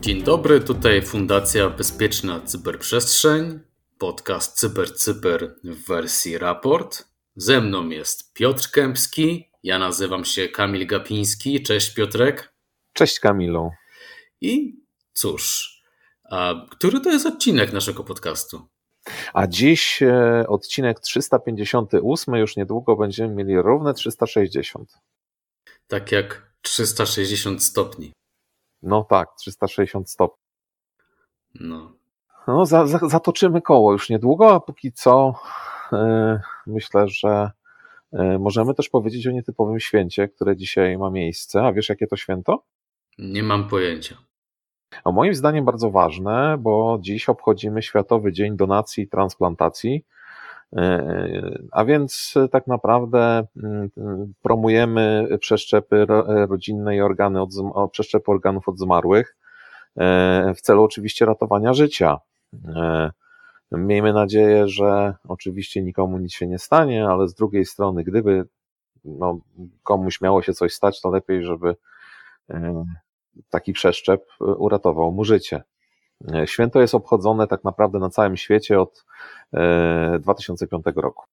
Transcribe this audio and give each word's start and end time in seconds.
Dzień 0.00 0.22
dobry, 0.22 0.60
tutaj 0.60 1.02
Fundacja 1.02 1.70
Bezpieczna 1.70 2.40
Cyberprzestrzeń, 2.40 3.60
podcast 3.98 4.60
CyberCyber 4.60 5.54
w 5.64 5.86
wersji 5.86 6.38
raport. 6.38 7.04
Ze 7.36 7.60
mną 7.60 7.88
jest 7.88 8.34
Piotr 8.34 8.70
Kępski, 8.70 9.50
ja 9.62 9.78
nazywam 9.78 10.24
się 10.24 10.48
Kamil 10.48 10.86
Gapiński. 10.86 11.62
Cześć 11.62 11.94
Piotrek. 11.94 12.54
Cześć 12.92 13.20
Kamilu. 13.20 13.70
I 14.40 14.80
cóż, 15.12 15.72
a 16.30 16.66
który 16.70 17.00
to 17.00 17.10
jest 17.10 17.26
odcinek 17.26 17.72
naszego 17.72 18.04
podcastu? 18.04 18.68
A 19.34 19.46
dziś 19.46 20.02
e, 20.02 20.44
odcinek 20.48 21.00
358, 21.00 22.34
już 22.34 22.56
niedługo 22.56 22.96
będziemy 22.96 23.34
mieli 23.34 23.62
równe 23.62 23.94
360. 23.94 24.92
Tak 25.86 26.12
jak 26.12 26.52
360 26.62 27.62
stopni. 27.62 28.12
No 28.82 29.04
tak, 29.04 29.28
360 29.38 30.10
stopni. 30.10 30.44
No. 31.54 31.92
No, 32.46 32.66
za, 32.66 32.86
za, 32.86 32.98
zatoczymy 32.98 33.62
koło 33.62 33.92
już 33.92 34.10
niedługo, 34.10 34.54
a 34.54 34.60
póki 34.60 34.92
co 34.92 35.34
yy, 35.92 35.98
myślę, 36.66 37.08
że 37.08 37.50
yy, 38.12 38.38
możemy 38.38 38.74
też 38.74 38.88
powiedzieć 38.88 39.26
o 39.26 39.30
nietypowym 39.30 39.80
święcie, 39.80 40.28
które 40.28 40.56
dzisiaj 40.56 40.98
ma 40.98 41.10
miejsce. 41.10 41.62
A 41.62 41.72
wiesz, 41.72 41.88
jakie 41.88 42.06
to 42.06 42.16
święto? 42.16 42.64
Nie 43.18 43.42
mam 43.42 43.68
pojęcia. 43.68 44.16
A 45.04 45.12
moim 45.12 45.34
zdaniem 45.34 45.64
bardzo 45.64 45.90
ważne, 45.90 46.56
bo 46.58 46.98
dziś 47.00 47.28
obchodzimy 47.28 47.82
Światowy 47.82 48.32
Dzień 48.32 48.56
Donacji 48.56 49.04
i 49.04 49.08
Transplantacji. 49.08 50.04
A 51.72 51.84
więc 51.84 52.34
tak 52.50 52.66
naprawdę 52.66 53.46
mm, 53.56 53.90
promujemy 54.42 55.28
przeszczepy 55.40 56.06
rodzinne 56.48 56.96
i 56.96 57.00
organy 57.00 57.40
od, 57.42 57.50
przeszczepy 57.90 58.30
organów 58.30 58.68
od 58.68 58.78
zmarłych 58.78 59.36
e, 59.96 60.54
w 60.54 60.60
celu 60.60 60.82
oczywiście 60.82 61.26
ratowania 61.26 61.74
życia. 61.74 62.18
E, 62.68 63.10
miejmy 63.72 64.12
nadzieję, 64.12 64.68
że 64.68 65.14
oczywiście 65.28 65.82
nikomu 65.82 66.18
nic 66.18 66.32
się 66.32 66.46
nie 66.46 66.58
stanie, 66.58 67.08
ale 67.08 67.28
z 67.28 67.34
drugiej 67.34 67.64
strony, 67.64 68.04
gdyby 68.04 68.44
no, 69.04 69.38
komuś 69.82 70.20
miało 70.20 70.42
się 70.42 70.52
coś 70.52 70.74
stać, 70.74 71.00
to 71.00 71.10
lepiej, 71.10 71.44
żeby 71.44 71.76
e, 72.50 72.84
taki 73.50 73.72
przeszczep 73.72 74.26
uratował 74.40 75.12
mu 75.12 75.24
życie. 75.24 75.62
Święto 76.44 76.80
jest 76.80 76.94
obchodzone 76.94 77.46
tak 77.46 77.64
naprawdę 77.64 77.98
na 77.98 78.10
całym 78.10 78.36
świecie 78.36 78.80
od 78.80 79.04
2005 80.20 80.84
roku. 80.96 81.24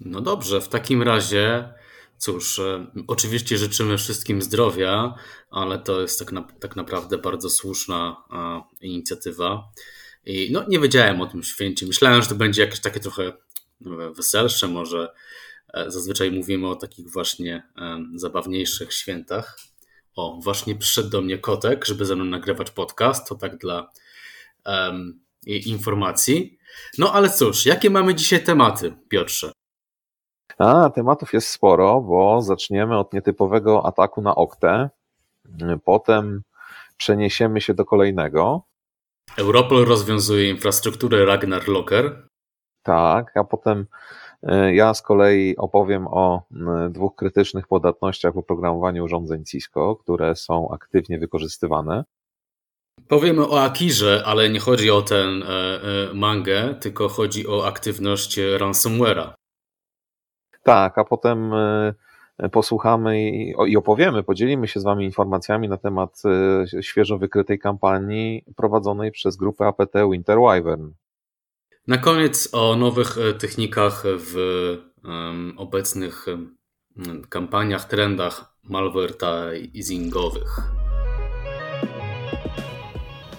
No 0.00 0.20
dobrze, 0.20 0.60
w 0.60 0.68
takim 0.68 1.02
razie, 1.02 1.72
cóż, 2.18 2.58
e, 2.58 2.86
oczywiście 3.06 3.58
życzymy 3.58 3.98
wszystkim 3.98 4.42
zdrowia, 4.42 5.14
ale 5.50 5.78
to 5.78 6.00
jest 6.00 6.18
tak, 6.18 6.32
na, 6.32 6.42
tak 6.60 6.76
naprawdę 6.76 7.18
bardzo 7.18 7.50
słuszna 7.50 8.24
a, 8.30 8.62
inicjatywa. 8.80 9.70
I 10.24 10.48
no, 10.52 10.64
nie 10.68 10.80
wiedziałem 10.80 11.20
o 11.20 11.26
tym 11.26 11.42
święcie. 11.42 11.86
Myślałem, 11.86 12.22
że 12.22 12.28
to 12.28 12.34
będzie 12.34 12.62
jakieś 12.62 12.80
takie 12.80 13.00
trochę 13.00 13.32
weselsze, 14.16 14.68
może 14.68 15.12
e, 15.74 15.90
zazwyczaj 15.90 16.30
mówimy 16.30 16.68
o 16.68 16.76
takich 16.76 17.10
właśnie 17.10 17.62
e, 17.76 18.04
zabawniejszych 18.14 18.92
świętach. 18.92 19.58
O, 20.16 20.38
właśnie 20.42 20.76
przyszedł 20.76 21.10
do 21.10 21.20
mnie 21.20 21.38
kotek, 21.38 21.84
żeby 21.84 22.04
ze 22.04 22.16
mną 22.16 22.24
nagrywać 22.24 22.70
podcast. 22.70 23.28
To 23.28 23.34
tak 23.34 23.56
dla 23.56 23.90
um, 24.66 25.20
informacji. 25.46 26.58
No 26.98 27.12
ale 27.12 27.30
cóż, 27.30 27.66
jakie 27.66 27.90
mamy 27.90 28.14
dzisiaj 28.14 28.44
tematy, 28.44 28.94
Piotrze? 29.08 29.52
A, 30.58 30.90
tematów 30.90 31.32
jest 31.32 31.48
sporo, 31.48 32.00
bo 32.00 32.42
zaczniemy 32.42 32.98
od 32.98 33.12
nietypowego 33.12 33.86
ataku 33.86 34.22
na 34.22 34.34
Oktę, 34.34 34.90
potem 35.84 36.42
przeniesiemy 36.96 37.60
się 37.60 37.74
do 37.74 37.84
kolejnego. 37.84 38.62
Europol 39.36 39.84
rozwiązuje 39.84 40.50
infrastrukturę 40.50 41.24
Ragnar 41.24 41.68
Locker. 41.68 42.28
Tak, 42.82 43.36
a 43.36 43.44
potem 43.44 43.86
ja 44.72 44.94
z 44.94 45.02
kolei 45.02 45.56
opowiem 45.56 46.06
o 46.06 46.42
dwóch 46.90 47.16
krytycznych 47.16 47.66
podatnościach 47.66 48.34
w 48.34 48.38
oprogramowaniu 48.38 49.04
urządzeń 49.04 49.44
Cisco, 49.44 49.96
które 49.96 50.36
są 50.36 50.68
aktywnie 50.70 51.18
wykorzystywane. 51.18 52.04
Powiemy 53.08 53.48
o 53.48 53.62
Akirze, 53.62 54.22
ale 54.26 54.50
nie 54.50 54.60
chodzi 54.60 54.90
o 54.90 55.02
ten 55.02 55.42
e, 55.42 55.46
e, 55.46 56.14
mangę, 56.14 56.74
tylko 56.80 57.08
chodzi 57.08 57.48
o 57.48 57.66
aktywność 57.66 58.38
ransomware'a. 58.58 59.32
Tak, 60.62 60.98
a 60.98 61.04
potem 61.04 61.54
e, 61.54 61.94
posłuchamy 62.52 63.30
i, 63.66 63.76
opowiemy, 63.76 64.22
podzielimy 64.22 64.68
się 64.68 64.80
z 64.80 64.84
Wami 64.84 65.04
informacjami 65.04 65.68
na 65.68 65.76
temat 65.76 66.22
e, 66.76 66.82
świeżo 66.82 67.18
wykrytej 67.18 67.58
kampanii 67.58 68.44
prowadzonej 68.56 69.12
przez 69.12 69.36
grupę 69.36 69.66
APT 69.66 69.94
Winter 70.10 70.38
Wyvern. 70.38 70.90
Na 71.86 71.98
koniec 71.98 72.48
o 72.52 72.76
nowych 72.76 73.18
e, 73.18 73.34
technikach 73.34 74.02
w 74.06 74.36
obecnych 75.56 76.26
kampaniach, 77.28 77.84
trendach 77.84 78.56
malvertisingowych. 78.62 80.60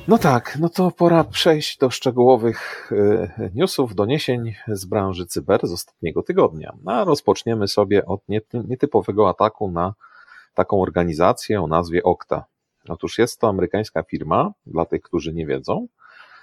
No 0.07 0.17
tak, 0.17 0.57
no 0.59 0.69
to 0.69 0.91
pora 0.91 1.23
przejść 1.23 1.77
do 1.77 1.89
szczegółowych 1.89 2.91
e, 2.91 3.49
newsów, 3.55 3.95
doniesień 3.95 4.53
z 4.67 4.85
branży 4.85 5.25
cyber 5.25 5.67
z 5.67 5.71
ostatniego 5.71 6.23
tygodnia. 6.23 6.73
A 6.85 7.03
rozpoczniemy 7.03 7.67
sobie 7.67 8.05
od 8.05 8.21
nietypowego 8.53 9.29
ataku 9.29 9.71
na 9.71 9.93
taką 10.53 10.81
organizację 10.81 11.61
o 11.61 11.67
nazwie 11.67 12.03
Okta. 12.03 12.45
Otóż 12.89 13.17
jest 13.17 13.39
to 13.39 13.47
amerykańska 13.47 14.03
firma, 14.03 14.51
dla 14.65 14.85
tych, 14.85 15.01
którzy 15.01 15.33
nie 15.33 15.45
wiedzą, 15.45 15.87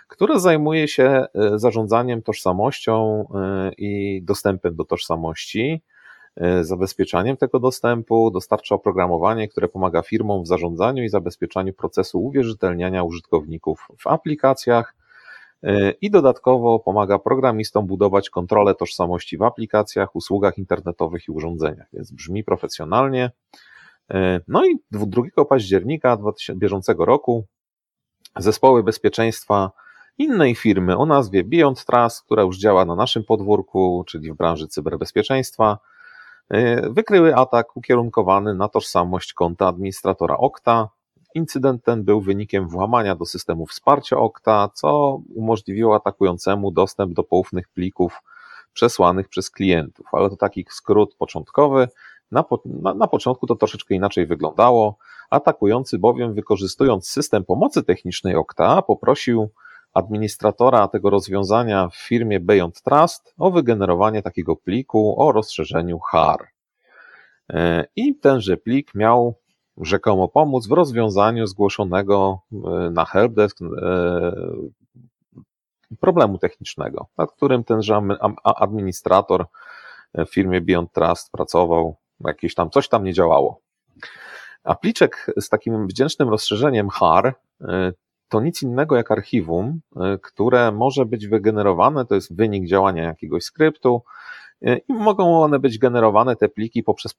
która 0.09 0.39
zajmuje 0.39 0.89
się 0.89 1.05
e, 1.05 1.27
zarządzaniem 1.59 2.23
tożsamością 2.23 3.25
e, 3.35 3.73
i 3.79 4.23
dostępem 4.23 4.77
do 4.77 4.85
tożsamości 4.85 5.83
E, 6.37 6.65
zabezpieczaniem 6.65 7.37
tego 7.37 7.61
dostępu, 7.61 8.31
dostarcza 8.31 8.75
oprogramowanie, 8.75 9.49
które 9.49 9.69
pomaga 9.69 10.03
firmom 10.03 10.43
w 10.43 10.47
zarządzaniu 10.47 11.03
i 11.03 11.09
zabezpieczaniu 11.09 11.73
procesu 11.73 12.25
uwierzytelniania 12.25 13.03
użytkowników 13.03 13.89
w 13.99 14.07
aplikacjach 14.07 14.95
i 16.01 16.11
dodatkowo 16.11 16.79
pomaga 16.79 17.19
programistom 17.19 17.87
budować 17.87 18.31
kontrolę 18.31 18.75
tożsamości 18.75 19.39
w 19.39 19.43
aplikacjach, 19.43 20.17
usługach 20.17 20.59
internetowych 20.59 21.29
i 21.29 21.33
urządzeniach, 21.33 21.87
więc 21.93 22.13
brzmi 22.13 22.45
profesjonalnie. 22.45 23.31
No 24.49 24.67
i 24.67 24.79
2 24.91 25.45
października 25.49 26.19
bieżącego 26.55 27.05
roku 27.05 27.45
zespoły 28.37 28.83
bezpieczeństwa 28.83 29.71
innej 30.19 30.55
firmy 30.55 30.97
o 30.97 31.07
nazwie 31.07 31.45
Beyond 31.45 31.85
Trust, 31.85 32.23
która 32.23 32.43
już 32.43 32.59
działa 32.59 32.85
na 32.85 32.95
naszym 32.95 33.25
podwórku, 33.25 34.05
czyli 34.07 34.33
w 34.33 34.37
branży 34.37 34.69
cyberbezpieczeństwa, 34.69 35.79
E, 36.51 36.91
wykryły 36.91 37.37
atak 37.37 37.77
ukierunkowany 37.77 38.55
na 38.55 38.69
tożsamość 38.69 39.33
konta 39.33 39.69
administratora 39.69 40.37
Okta. 40.37 40.89
Incydent 41.35 41.85
ten 41.85 42.05
był 42.05 42.21
wynikiem 42.21 42.69
włamania 42.69 43.17
do 43.17 43.25
systemu 43.25 43.67
wsparcia 43.67 44.17
Okta, 44.17 44.71
co 44.75 45.21
umożliwiło 45.35 45.95
atakującemu 45.97 46.71
dostęp 46.71 47.15
do 47.15 47.23
poufnych 47.23 47.69
plików 47.69 48.23
przesłanych 48.73 49.29
przez 49.29 49.51
klientów. 49.51 50.07
Ale 50.13 50.31
to 50.31 50.37
taki 50.37 50.67
skrót 50.71 51.15
początkowy. 51.15 51.89
Na, 52.31 52.43
po, 52.43 52.63
na, 52.65 52.95
na 52.95 53.07
początku 53.07 53.47
to 53.47 53.55
troszeczkę 53.55 53.95
inaczej 53.95 54.27
wyglądało. 54.27 54.99
Atakujący 55.31 55.99
bowiem, 55.99 56.35
wykorzystując 56.35 57.09
system 57.09 57.45
pomocy 57.45 57.83
technicznej 57.83 58.37
Okta, 58.37 58.83
poprosił 58.83 59.49
administratora 59.95 60.89
tego 60.89 61.11
rozwiązania 61.11 61.89
w 61.89 61.97
firmie 61.97 62.41
Beyond 62.41 62.83
Trust 62.83 63.35
o 63.39 63.51
wygenerowanie 63.51 64.23
takiego 64.23 64.57
pliku 64.57 65.23
o 65.23 65.33
rozszerzeniu 65.33 65.99
HAR. 65.99 66.49
E, 67.51 67.87
I 67.97 68.15
tenże 68.15 68.57
plik 68.57 68.95
miał 68.95 69.35
rzekomo 69.77 70.29
pomóc 70.29 70.67
w 70.69 70.73
rozwiązaniu 70.73 71.47
zgłoszonego 71.47 72.41
e, 72.53 72.91
na 72.91 73.05
helpdesk 73.05 73.59
e, 73.63 73.67
problemu 76.01 76.39
technicznego, 76.39 77.07
nad 77.19 77.33
którym 77.33 77.65
tenże 77.65 78.01
administrator 78.45 79.47
w 80.15 80.27
firmie 80.27 80.61
Beyond 80.61 80.93
Trust 80.93 81.33
pracował, 81.33 81.97
jakieś 82.21 82.55
tam 82.55 82.71
coś 82.71 82.89
tam 82.89 83.05
nie 83.05 83.13
działało. 83.13 83.61
A 84.65 84.75
pliczek 84.75 85.27
z 85.41 85.49
takim 85.49 85.87
wdzięcznym 85.87 86.29
rozszerzeniem 86.29 86.89
HAR 86.89 87.35
to 88.35 88.41
nic 88.41 88.63
innego 88.63 88.97
jak 88.97 89.11
archiwum, 89.11 89.81
y, 89.97 90.19
które 90.23 90.73
może 90.73 91.07
być 91.07 91.27
wygenerowane, 91.27 92.07
to 92.07 92.15
jest 92.15 92.37
wynik 92.37 92.67
działania 92.67 93.03
jakiegoś 93.03 93.45
skryptu 93.45 94.03
y, 94.63 94.81
i 94.89 94.93
mogą 94.93 95.43
one 95.43 95.59
być 95.59 95.79
generowane, 95.79 96.37
te 96.37 96.49
pliki, 96.49 96.83
poprzez 96.83 97.13
y, 97.13 97.17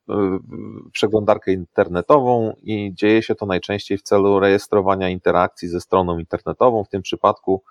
przeglądarkę 0.91 1.53
internetową 1.53 2.53
i 2.63 2.93
dzieje 2.93 3.23
się 3.23 3.35
to 3.35 3.45
najczęściej 3.45 3.97
w 3.97 4.01
celu 4.01 4.39
rejestrowania 4.39 5.09
interakcji 5.09 5.67
ze 5.67 5.81
stroną 5.81 6.19
internetową, 6.19 6.83
w 6.83 6.89
tym 6.89 7.01
przypadku 7.01 7.63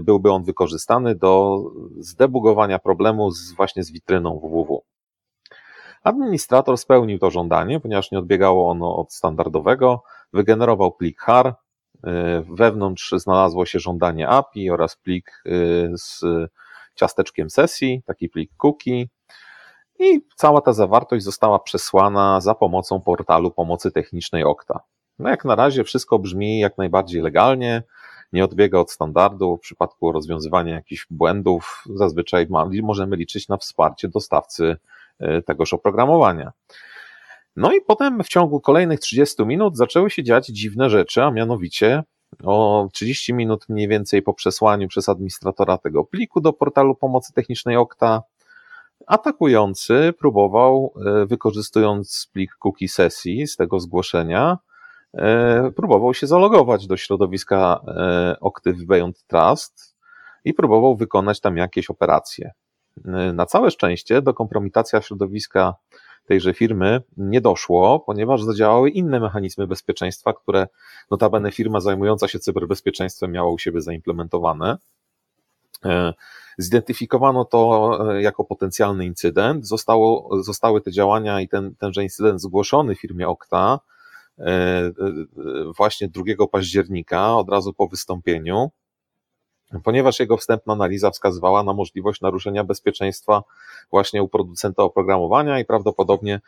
byłby 0.00 0.30
on 0.32 0.44
wykorzystany 0.44 1.14
do 1.14 1.62
zdebugowania 1.98 2.78
problemu 2.78 3.30
z, 3.30 3.52
właśnie 3.52 3.84
z 3.84 3.92
witryną 3.92 4.38
www. 4.38 4.82
Administrator 6.04 6.78
spełnił 6.78 7.18
to 7.18 7.30
żądanie, 7.30 7.80
ponieważ 7.80 8.10
nie 8.10 8.18
odbiegało 8.18 8.70
ono 8.70 8.96
od 8.96 9.12
standardowego, 9.12 10.02
wygenerował 10.32 10.92
plik 10.92 11.20
HAR, 11.20 11.54
wewnątrz 12.56 13.12
znalazło 13.16 13.66
się 13.66 13.78
żądanie 13.78 14.28
API 14.28 14.70
oraz 14.70 14.96
plik 14.96 15.42
z 15.92 16.20
ciasteczkiem 16.94 17.50
sesji, 17.50 18.02
taki 18.06 18.28
plik 18.28 18.50
cookie, 18.56 19.06
i 19.98 20.20
cała 20.36 20.60
ta 20.60 20.72
zawartość 20.72 21.24
została 21.24 21.58
przesłana 21.58 22.40
za 22.40 22.54
pomocą 22.54 23.00
portalu 23.00 23.50
pomocy 23.50 23.90
technicznej 23.90 24.44
Okta. 24.44 24.80
No 25.18 25.30
jak 25.30 25.44
na 25.44 25.54
razie 25.54 25.84
wszystko 25.84 26.18
brzmi 26.18 26.58
jak 26.58 26.78
najbardziej 26.78 27.22
legalnie, 27.22 27.82
nie 28.32 28.44
odbiega 28.44 28.78
od 28.78 28.90
standardu. 28.90 29.56
W 29.56 29.60
przypadku 29.60 30.12
rozwiązywania 30.12 30.74
jakichś 30.74 31.06
błędów 31.10 31.84
zazwyczaj 31.94 32.46
możemy 32.82 33.16
liczyć 33.16 33.48
na 33.48 33.56
wsparcie 33.56 34.08
dostawcy 34.08 34.76
e, 35.18 35.42
tegoż 35.42 35.74
oprogramowania. 35.74 36.52
No 37.58 37.72
i 37.72 37.80
potem 37.80 38.22
w 38.22 38.28
ciągu 38.28 38.60
kolejnych 38.60 39.00
30 39.00 39.46
minut 39.46 39.76
zaczęły 39.76 40.10
się 40.10 40.22
dziać 40.22 40.46
dziwne 40.46 40.90
rzeczy, 40.90 41.22
a 41.22 41.30
mianowicie 41.30 42.02
o 42.44 42.88
30 42.92 43.34
minut 43.34 43.64
mniej 43.68 43.88
więcej 43.88 44.22
po 44.22 44.34
przesłaniu 44.34 44.88
przez 44.88 45.08
administratora 45.08 45.78
tego 45.78 46.04
pliku 46.04 46.40
do 46.40 46.52
portalu 46.52 46.94
pomocy 46.94 47.32
technicznej 47.32 47.76
Okta 47.76 48.22
Atakujący 49.06 50.14
próbował, 50.18 50.94
e, 51.06 51.26
wykorzystując 51.26 52.30
plik 52.32 52.56
cookie 52.58 52.88
sesji 52.88 53.46
z 53.46 53.56
tego 53.56 53.80
zgłoszenia, 53.80 54.58
e, 55.14 55.70
próbował 55.76 56.14
się 56.14 56.26
zalogować 56.26 56.86
do 56.86 56.96
środowiska 56.96 57.80
e, 57.86 58.36
Octave 58.40 58.84
Beyond 58.86 59.24
Trust 59.26 59.96
i 60.44 60.54
próbował 60.54 60.96
wykonać 60.96 61.40
tam 61.40 61.56
jakieś 61.56 61.90
operacje. 61.90 62.52
Na 63.34 63.46
całe 63.46 63.70
szczęście 63.70 64.22
do 64.22 64.34
kompromitacji 64.34 64.98
środowiska 65.02 65.74
tejże 66.28 66.54
firmy 66.54 67.02
nie 67.16 67.40
doszło, 67.40 68.00
ponieważ 68.00 68.42
zadziałały 68.42 68.90
inne 68.90 69.20
mechanizmy 69.20 69.66
bezpieczeństwa, 69.66 70.32
które 70.32 70.66
notabene 71.10 71.52
firma 71.52 71.80
zajmująca 71.80 72.28
się 72.28 72.38
cyberbezpieczeństwem 72.38 73.32
miała 73.32 73.50
u 73.50 73.58
siebie 73.58 73.80
zaimplementowane. 73.80 74.76
Zidentyfikowano 76.58 77.44
to 77.44 77.98
e, 78.14 78.22
jako 78.22 78.44
potencjalny 78.44 79.06
incydent. 79.06 79.66
Zostało, 79.66 80.30
zostały 80.42 80.80
te 80.80 80.92
działania 80.92 81.40
i 81.40 81.48
ten, 81.48 81.74
tenże 81.74 82.02
incydent 82.02 82.40
zgłoszony 82.40 82.94
firmie 82.94 83.28
Okta 83.28 83.80
e, 84.38 84.44
e, 84.46 84.92
właśnie 85.76 86.08
2 86.08 86.24
października, 86.52 87.36
od 87.36 87.48
razu 87.48 87.72
po 87.72 87.88
wystąpieniu, 87.88 88.70
ponieważ 89.84 90.20
jego 90.20 90.36
wstępna 90.36 90.72
analiza 90.72 91.10
wskazywała 91.10 91.62
na 91.62 91.72
możliwość 91.72 92.20
naruszenia 92.20 92.64
bezpieczeństwa 92.64 93.42
właśnie 93.90 94.22
u 94.22 94.28
producenta 94.28 94.82
oprogramowania 94.82 95.60
i 95.60 95.64
prawdopodobnie 95.64 96.40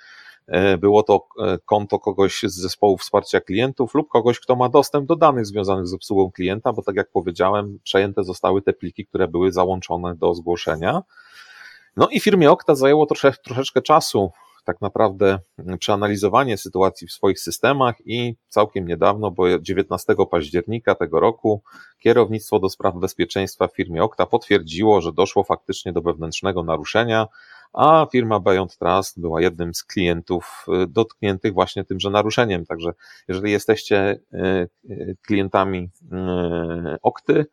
E, 0.50 0.78
było 0.78 1.02
to 1.02 1.26
e, 1.38 1.58
konto 1.64 1.98
kogoś 1.98 2.42
z 2.42 2.54
zespołu 2.54 2.98
wsparcia 2.98 3.40
klientów 3.40 3.94
lub 3.94 4.08
kogoś, 4.08 4.40
kto 4.40 4.56
ma 4.56 4.68
dostęp 4.68 5.06
do 5.06 5.16
danych 5.16 5.46
związanych 5.46 5.86
z 5.86 5.94
obsługą 5.94 6.30
klienta, 6.30 6.72
bo 6.72 6.82
tak 6.82 6.96
jak 6.96 7.10
powiedziałem, 7.10 7.78
przejęte 7.82 8.24
zostały 8.24 8.62
te 8.62 8.72
pliki, 8.72 9.06
które 9.06 9.28
były 9.28 9.52
załączone 9.52 10.14
do 10.14 10.34
zgłoszenia. 10.34 11.02
No 11.96 12.08
i 12.08 12.20
firmie 12.20 12.50
Okta 12.50 12.74
zajęło 12.74 13.06
trosze, 13.06 13.32
troszeczkę 13.44 13.82
czasu 13.82 14.30
tak 14.64 14.80
naprawdę 14.80 15.38
przeanalizowanie 15.78 16.58
sytuacji 16.58 17.06
w 17.06 17.12
swoich 17.12 17.40
systemach 17.40 17.94
i 18.04 18.36
całkiem 18.48 18.88
niedawno, 18.88 19.30
bo 19.30 19.58
19 19.58 20.14
października 20.30 20.94
tego 20.94 21.20
roku, 21.20 21.62
kierownictwo 21.98 22.58
do 22.58 22.68
spraw 22.68 22.94
bezpieczeństwa 22.96 23.68
w 23.68 23.74
firmie 23.74 24.02
Okta 24.02 24.26
potwierdziło, 24.26 25.00
że 25.00 25.12
doszło 25.12 25.44
faktycznie 25.44 25.92
do 25.92 26.02
wewnętrznego 26.02 26.62
naruszenia, 26.62 27.26
a 27.72 28.06
firma 28.12 28.40
Beyond 28.40 28.78
Trust 28.78 29.20
była 29.20 29.40
jednym 29.40 29.74
z 29.74 29.84
klientów 29.84 30.66
y, 30.82 30.86
dotkniętych 30.86 31.52
właśnie 31.52 31.84
tymże 31.84 32.10
naruszeniem. 32.10 32.66
Także 32.66 32.92
jeżeli 33.28 33.52
jesteście 33.52 34.20
y, 34.34 34.68
y, 34.90 35.16
klientami 35.26 35.90
Okty, 37.02 37.46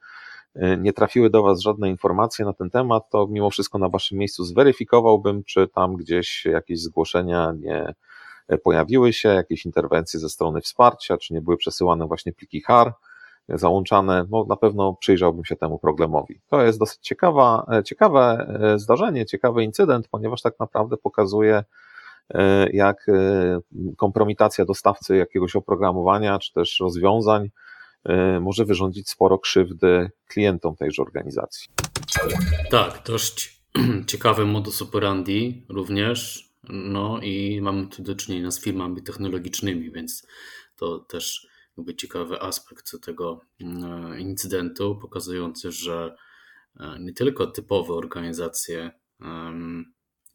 nie 0.77 0.94
trafiły 0.94 1.30
do 1.30 1.44
Was 1.44 1.62
żadne 1.62 1.89
informacje 1.89 2.45
na 2.45 2.54
ten 2.54 2.69
temat, 2.69 3.09
to 3.09 3.27
mimo 3.27 3.50
wszystko 3.50 3.77
na 3.77 3.89
Waszym 3.89 4.18
miejscu 4.18 4.44
zweryfikowałbym, 4.44 5.44
czy 5.44 5.68
tam 5.68 5.95
gdzieś 5.95 6.45
jakieś 6.45 6.81
zgłoszenia 6.81 7.54
nie 7.59 7.94
pojawiły 8.63 9.13
się, 9.13 9.30
jakieś 9.30 9.65
interwencje 9.65 10.19
ze 10.19 10.30
strony 10.30 10.62
wsparcia, 10.62 11.18
czy 11.18 11.33
nie 11.33 11.42
były 11.42 11.57
przesyłane 11.57 12.07
właśnie 12.07 12.33
pliki 12.33 12.62
HAR 12.62 12.94
załączane, 13.50 14.25
no 14.30 14.45
na 14.50 14.56
pewno 14.56 14.94
przyjrzałbym 14.94 15.45
się 15.45 15.56
temu 15.56 15.80
problemowi. 15.80 16.39
To 16.50 16.62
jest 16.62 16.80
dosyć 16.80 17.00
ciekawa, 17.01 17.65
ciekawe 17.86 18.48
zdarzenie, 18.75 19.25
ciekawy 19.25 19.63
incydent, 19.63 20.07
ponieważ 20.07 20.42
tak 20.42 20.60
naprawdę 20.60 20.98
pokazuje, 20.98 21.63
jak 22.74 23.06
kompromitacja 23.98 24.65
dostawcy 24.65 25.18
jakiegoś 25.18 25.56
oprogramowania 25.56 26.39
czy 26.39 26.53
też 26.53 26.80
rozwiązań 26.80 27.50
może 28.42 28.66
wyrządzić 28.66 29.10
sporo 29.10 29.40
krzywdy 29.40 30.10
klientom 30.28 30.76
tejże 30.76 31.02
organizacji. 31.02 31.70
Tak, 32.70 33.02
dość 33.06 33.62
ciekawy 34.08 34.46
modus 34.46 34.82
operandi 34.82 35.66
również. 35.70 36.48
No 36.70 37.20
i 37.22 37.62
mamy 37.62 37.88
tu 37.88 38.04
do 38.04 38.16
czynienia 38.16 38.52
z 38.52 38.62
firmami 38.62 39.04
technologicznymi, 39.04 39.92
więc 39.92 40.28
to 40.76 41.00
też 41.00 41.48
jakby 41.78 41.96
ciekawy 41.96 42.42
aspekt 42.42 42.92
tego 43.06 43.42
mm, 43.62 44.20
incydentu, 44.20 44.96
pokazujący, 45.02 45.72
że 45.72 46.16
e, 46.80 47.00
nie 47.00 47.14
tylko 47.14 47.48
typowe 47.48 47.94
organizacje, 47.94 48.92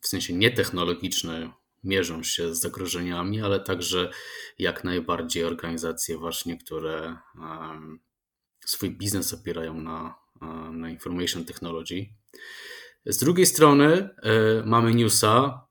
w 0.01 0.09
sensie 0.09 0.35
nietechnologiczne, 0.35 1.53
mierzą 1.85 2.23
się 2.23 2.55
z 2.55 2.61
zagrożeniami, 2.61 3.41
ale 3.41 3.61
także 3.61 4.11
jak 4.59 4.85
najbardziej 4.85 5.45
organizacje 5.45 6.19
właśnie, 6.19 6.59
które 6.59 7.17
swój 8.67 8.91
biznes 8.91 9.35
opierają 9.35 9.81
na, 9.81 10.15
e, 10.43 10.47
na 10.73 10.91
information 10.91 11.45
technology. 11.45 12.07
Z 13.07 13.19
drugiej 13.19 13.47
strony 13.47 13.87
e, 13.93 14.09
mamy 14.67 14.95
newsa 14.95 15.63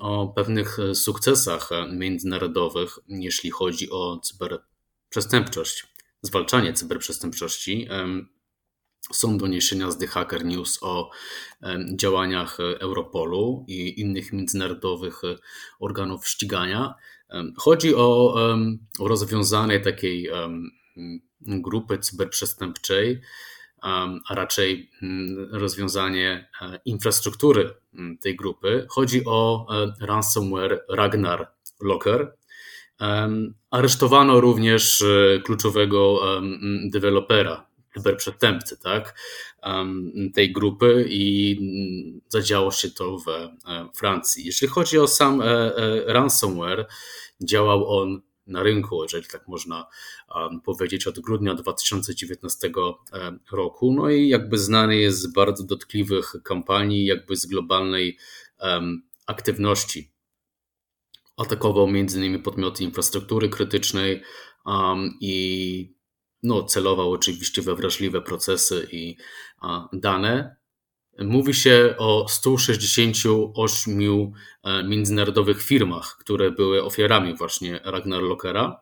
o 0.00 0.28
pewnych 0.28 0.78
sukcesach 0.94 1.70
międzynarodowych, 1.92 2.98
jeśli 3.08 3.50
chodzi 3.50 3.90
o 3.90 4.18
cyber 4.18 4.62
przestępczość, 5.08 5.86
zwalczanie 6.22 6.72
cyberprzestępczości. 6.72 7.88
Są 9.12 9.38
doniesienia 9.38 9.90
z 9.90 9.98
The 9.98 10.06
Hacker 10.06 10.44
News 10.44 10.78
o 10.82 11.10
działaniach 11.96 12.58
Europolu 12.60 13.64
i 13.68 14.00
innych 14.00 14.32
międzynarodowych 14.32 15.24
e, 15.24 15.38
organów 15.80 16.28
ścigania. 16.28 16.94
Chodzi 17.56 17.94
o, 17.94 18.34
o 18.98 19.08
rozwiązanie 19.08 19.80
takiej 19.80 20.30
grupy 21.40 21.98
cyberprzestępczej, 21.98 23.20
a 23.82 24.34
raczej 24.34 24.90
mm, 25.02 25.48
rozwiązanie 25.52 26.48
e, 26.62 26.80
infrastruktury 26.84 27.74
tej 28.20 28.36
grupy. 28.36 28.86
Chodzi 28.88 29.22
o 29.26 29.66
e, 29.70 30.06
ransomware 30.06 30.84
Ragnar 30.88 31.48
Locker, 31.80 32.36
Aresztowano 33.70 34.40
również 34.40 35.02
e, 35.02 35.40
kluczowego 35.40 36.20
dewelopera, 36.90 37.66
cyberprzestępcy, 37.94 38.78
tak, 38.78 39.14
tej 40.34 40.52
grupy 40.52 41.06
i 41.08 41.58
zadziało 42.28 42.70
się 42.70 42.90
to 42.90 43.18
w 43.18 43.28
e, 43.28 43.48
Francji. 43.96 44.46
Jeśli 44.46 44.68
chodzi 44.68 44.98
o 44.98 45.08
sam 45.08 45.42
e, 45.42 45.72
ransomware, 46.06 46.86
działał 47.40 47.98
on 48.00 48.22
na 48.46 48.62
rynku, 48.62 49.02
jeżeli 49.02 49.26
tak 49.26 49.48
można 49.48 49.86
powiedzieć, 50.64 51.06
od 51.06 51.20
grudnia 51.20 51.54
2019 51.54 52.70
roku. 53.52 53.92
No 53.92 54.10
i 54.10 54.28
jakby 54.28 54.58
znany 54.58 54.96
jest 54.96 55.18
z 55.18 55.26
bardzo 55.26 55.64
dotkliwych 55.64 56.32
kampanii, 56.44 57.06
jakby 57.06 57.36
z 57.36 57.46
globalnej 57.46 58.18
aktywności 59.26 60.12
atakował 61.36 61.84
m.in. 61.88 62.42
podmioty 62.42 62.84
infrastruktury 62.84 63.48
krytycznej 63.48 64.22
i 65.20 65.94
no, 66.42 66.62
celował 66.62 67.12
oczywiście 67.12 67.62
we 67.62 67.74
wrażliwe 67.74 68.20
procesy 68.20 68.88
i 68.92 69.16
dane. 69.92 70.56
Mówi 71.18 71.54
się 71.54 71.94
o 71.98 72.28
168 72.28 74.00
e, 74.64 74.84
międzynarodowych 74.84 75.62
firmach, 75.62 76.16
które 76.20 76.50
były 76.50 76.84
ofiarami 76.84 77.36
właśnie 77.36 77.80
Ragnar 77.84 78.22
Lockera. 78.22 78.80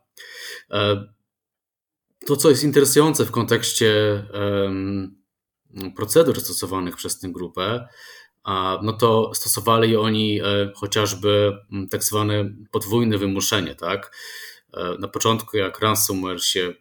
E, 0.71 1.07
to, 2.26 2.37
co 2.37 2.50
jest 2.50 2.64
interesujące 2.64 3.25
w 3.25 3.31
kontekście 3.31 3.93
procedur 5.97 6.40
stosowanych 6.40 6.97
przez 6.97 7.19
tę 7.19 7.29
grupę, 7.29 7.88
no 8.83 8.93
to 8.93 9.35
stosowali 9.35 9.97
oni 9.97 10.40
e, 10.40 10.45
chociażby 10.75 11.52
tak 11.90 12.05
zwane 12.05 12.55
podwójne 12.71 13.19
wymuszenie, 13.19 13.75
tak? 13.75 14.17
Na 14.99 15.09
początku, 15.09 15.57
jak 15.57 15.79
ransomware 15.79 16.40
się 16.40 16.75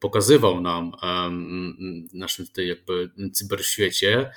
pokazywał 0.00 0.60
nam 0.60 0.92
w 2.10 2.14
naszym 2.14 2.46
tutaj 2.46 2.66
jakby 2.66 3.10
cyberświecie, 3.32 4.30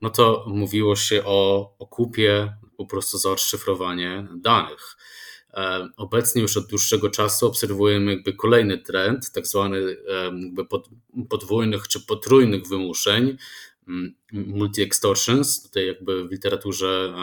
no 0.00 0.10
to 0.10 0.44
mówiło 0.48 0.96
się 0.96 1.24
o, 1.24 1.74
o 1.78 1.86
kupie 1.86 2.56
po 2.76 2.86
prostu 2.86 3.18
za 3.18 3.30
odszyfrowanie 3.30 4.28
danych. 4.36 4.96
Obecnie 5.96 6.42
już 6.42 6.56
od 6.56 6.66
dłuższego 6.66 7.10
czasu 7.10 7.46
obserwujemy 7.46 8.14
jakby 8.14 8.32
kolejny 8.32 8.78
trend, 8.78 9.32
tak 9.32 9.46
zwany 9.46 9.96
jakby 10.42 10.64
podwójnych 11.28 11.88
czy 11.88 12.06
potrójnych 12.06 12.66
wymuszeń, 12.66 13.36
multi-extortions. 14.32 15.62
Tutaj 15.62 15.86
jakby 15.86 16.28
w 16.28 16.30
literaturze 16.30 17.14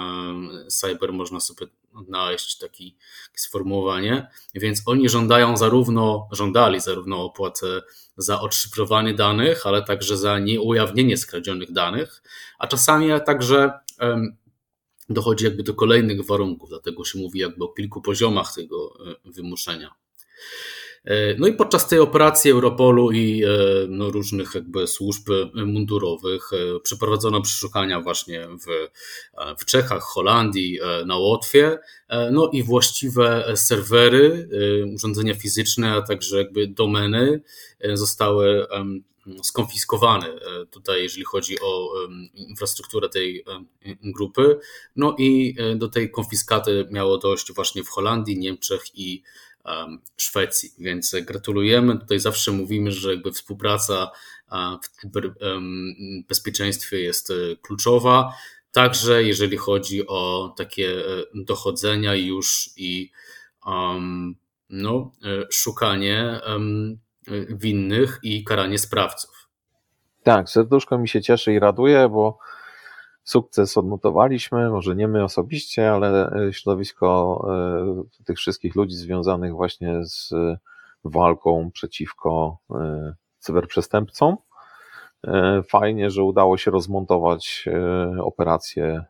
cyber 0.67 1.13
można 1.13 1.39
sobie 1.39 1.67
odnaleźć 1.93 2.57
taki, 2.57 2.97
takie 3.27 3.39
sformułowanie. 3.39 4.27
Więc 4.55 4.81
oni 4.85 5.09
żądają 5.09 5.57
zarówno, 5.57 6.29
żądali 6.31 6.79
zarówno 6.79 7.23
opłat 7.23 7.61
za 8.17 8.41
odszyfrowanie 8.41 9.13
danych, 9.13 9.67
ale 9.67 9.83
także 9.83 10.17
za 10.17 10.39
nieujawnienie 10.39 11.17
skradzionych 11.17 11.71
danych, 11.71 12.23
a 12.59 12.67
czasami 12.67 13.09
także 13.25 13.71
dochodzi 15.09 15.45
jakby 15.45 15.63
do 15.63 15.73
kolejnych 15.73 16.25
warunków, 16.25 16.69
dlatego 16.69 17.05
się 17.05 17.19
mówi 17.19 17.39
jakby 17.39 17.65
o 17.65 17.67
kilku 17.67 18.01
poziomach 18.01 18.53
tego 18.55 18.97
e, 19.25 19.31
wymuszenia. 19.31 19.95
E, 21.05 21.35
no 21.37 21.47
i 21.47 21.53
podczas 21.53 21.87
tej 21.87 21.99
operacji 21.99 22.51
Europolu 22.51 23.11
i 23.11 23.43
e, 23.43 23.47
no, 23.89 24.09
różnych 24.09 24.55
jakby 24.55 24.87
służb 24.87 25.29
mundurowych 25.53 26.49
przeprowadzono 26.83 27.41
przeszukania 27.41 28.01
właśnie 28.01 28.47
w, 28.47 28.89
w 29.59 29.65
Czechach, 29.65 30.03
Holandii, 30.03 30.79
na 31.05 31.17
Łotwie, 31.17 31.77
no 32.31 32.49
i 32.53 32.63
właściwe 32.63 33.53
serwery, 33.55 34.49
urządzenia 34.95 35.33
fizyczne, 35.33 35.93
a 35.93 36.01
także 36.01 36.37
jakby 36.37 36.67
domeny 36.67 37.41
zostały 37.93 38.67
skonfiskowany 39.43 40.27
e, 40.27 40.65
tutaj, 40.65 41.03
jeżeli 41.03 41.23
chodzi 41.25 41.59
o 41.61 41.93
infrastrukturę 42.33 43.09
tej 43.09 43.45
grupy. 44.03 44.59
No 44.95 45.15
i 45.19 45.55
e, 45.59 45.75
do 45.75 45.89
tej 45.89 46.11
konfiskaty 46.11 46.87
miało 46.91 47.17
dojść 47.17 47.53
właśnie 47.53 47.83
w 47.83 47.89
Holandii, 47.89 48.39
Niemczech 48.39 48.83
i 48.95 49.23
Szwecji. 50.17 50.69
Więc 50.79 51.15
gratulujemy. 51.21 51.99
Tutaj 51.99 52.19
zawsze 52.19 52.51
mówimy, 52.51 52.91
że 52.91 53.11
jakby 53.13 53.31
współpraca 53.31 54.11
w 54.83 54.87
cyberbezpieczeństwie 55.01 56.99
jest 56.99 57.31
e, 57.31 57.33
kluczowa. 57.61 58.33
Także 58.71 59.23
jeżeli 59.23 59.57
chodzi 59.57 60.07
o 60.07 60.53
takie 60.57 60.95
dochodzenia 61.33 62.15
już 62.15 62.69
i 62.77 63.11
um, 63.65 64.35
no, 64.69 65.11
szukanie 65.49 66.39
um, 66.47 66.97
winnych 67.49 68.19
i 68.23 68.43
karanie 68.43 68.79
sprawców. 68.79 69.49
Tak, 70.23 70.49
serduszko 70.49 70.97
mi 70.97 71.07
się 71.09 71.21
cieszy 71.21 71.53
i 71.53 71.59
raduje, 71.59 72.09
bo 72.09 72.39
sukces 73.27 73.77
odnotowaliśmy, 73.77 74.69
może 74.69 74.95
nie 74.95 75.07
my 75.07 75.23
osobiście, 75.23 75.91
ale 75.91 76.31
e, 76.31 76.53
środowisko 76.53 77.41
e, 78.19 78.23
tych 78.23 78.37
wszystkich 78.37 78.75
ludzi 78.75 78.95
związanych 78.95 79.53
właśnie 79.53 80.05
z 80.05 80.33
walką 81.03 81.71
przeciwko 81.71 82.57
e, 82.71 83.13
cyberprzestępcom. 83.39 84.37
Fajnie, 85.69 86.09
że 86.09 86.23
udało 86.23 86.57
się 86.57 86.71
rozmontować 86.71 87.65
operacje 88.21 89.03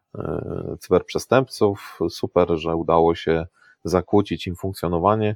cyberprzestępców. 0.79 1.99
Super, 2.09 2.49
że 2.55 2.75
udało 2.75 3.15
się 3.15 3.45
zakłócić 3.83 4.47
im 4.47 4.55
funkcjonowanie 4.55 5.35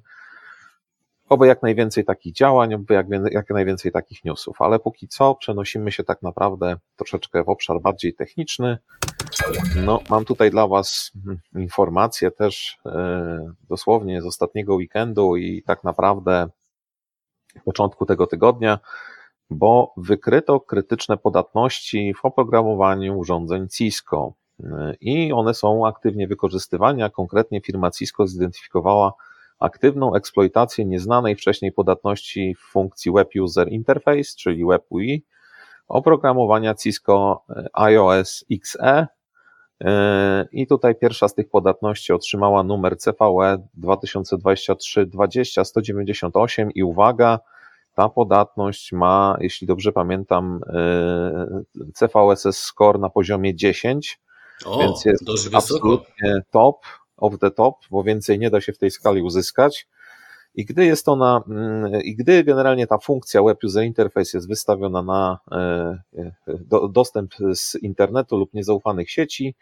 oby 1.31 1.47
jak 1.47 1.63
najwięcej 1.63 2.05
takich 2.05 2.33
działań, 2.33 2.73
oby 2.73 2.93
jak, 2.93 3.07
jak 3.31 3.49
najwięcej 3.49 3.91
takich 3.91 4.25
newsów, 4.25 4.61
ale 4.61 4.79
póki 4.79 5.07
co 5.07 5.35
przenosimy 5.35 5.91
się 5.91 6.03
tak 6.03 6.21
naprawdę 6.21 6.77
troszeczkę 6.95 7.43
w 7.43 7.49
obszar 7.49 7.81
bardziej 7.81 8.13
techniczny. 8.13 8.77
No, 9.85 9.99
mam 10.09 10.25
tutaj 10.25 10.51
dla 10.51 10.67
Was 10.67 11.11
informacje 11.55 12.31
też 12.31 12.77
e, 12.85 13.53
dosłownie 13.69 14.21
z 14.21 14.25
ostatniego 14.25 14.75
weekendu 14.75 15.35
i 15.35 15.63
tak 15.63 15.83
naprawdę 15.83 16.49
początku 17.65 18.05
tego 18.05 18.27
tygodnia, 18.27 18.79
bo 19.49 19.93
wykryto 19.97 20.59
krytyczne 20.59 21.17
podatności 21.17 22.13
w 22.13 22.25
oprogramowaniu 22.25 23.17
urządzeń 23.17 23.67
Cisco 23.69 24.33
e, 24.63 24.93
i 25.01 25.33
one 25.33 25.53
są 25.53 25.87
aktywnie 25.87 26.27
wykorzystywane, 26.27 27.05
a 27.05 27.09
konkretnie 27.09 27.61
firma 27.61 27.91
Cisco 27.91 28.27
zidentyfikowała 28.27 29.13
aktywną 29.61 30.15
eksploitację 30.15 30.85
nieznanej 30.85 31.35
wcześniej 31.35 31.71
podatności 31.71 32.55
w 32.55 32.61
funkcji 32.71 33.11
Web 33.11 33.29
User 33.41 33.69
Interface, 33.69 34.35
czyli 34.37 34.65
WebUI, 34.65 35.25
oprogramowania 35.87 36.75
Cisco 36.75 37.43
e, 37.49 37.67
iOS 37.73 38.45
XE. 38.51 39.07
E, 39.81 40.47
I 40.51 40.67
tutaj 40.67 40.95
pierwsza 40.95 41.27
z 41.27 41.35
tych 41.35 41.49
podatności 41.49 42.13
otrzymała 42.13 42.63
numer 42.63 42.97
CVE 42.97 43.67
2023-20-198 43.79 46.69
i 46.75 46.83
uwaga, 46.83 47.39
ta 47.95 48.09
podatność 48.09 48.91
ma, 48.91 49.37
jeśli 49.39 49.67
dobrze 49.67 49.91
pamiętam, 49.91 50.59
e, 50.67 51.63
CVSS 51.93 52.57
score 52.57 52.99
na 52.99 53.09
poziomie 53.09 53.55
10, 53.55 54.19
o, 54.65 54.79
więc 54.79 55.05
jest 55.05 55.23
absolutnie 55.53 56.41
top 56.51 56.77
off 57.21 57.39
the 57.39 57.51
top, 57.51 57.75
bo 57.91 58.03
więcej 58.03 58.39
nie 58.39 58.49
da 58.49 58.61
się 58.61 58.73
w 58.73 58.77
tej 58.77 58.91
skali 58.91 59.21
uzyskać. 59.21 59.87
I 60.55 60.65
gdy 60.65 60.85
jest 60.85 61.09
ona, 61.09 61.43
mm, 61.47 62.01
i 62.01 62.15
gdy 62.15 62.43
generalnie 62.43 62.87
ta 62.87 62.97
funkcja 62.97 63.43
Web 63.43 63.63
User 63.63 63.83
Interface 63.83 64.37
jest 64.37 64.47
wystawiona 64.47 65.01
na 65.01 65.39
e, 65.51 65.57
e, 66.17 66.31
do, 66.47 66.87
dostęp 66.87 67.33
z 67.53 67.75
internetu 67.75 68.37
lub 68.37 68.53
niezaufanych 68.53 69.11
sieci, 69.11 69.55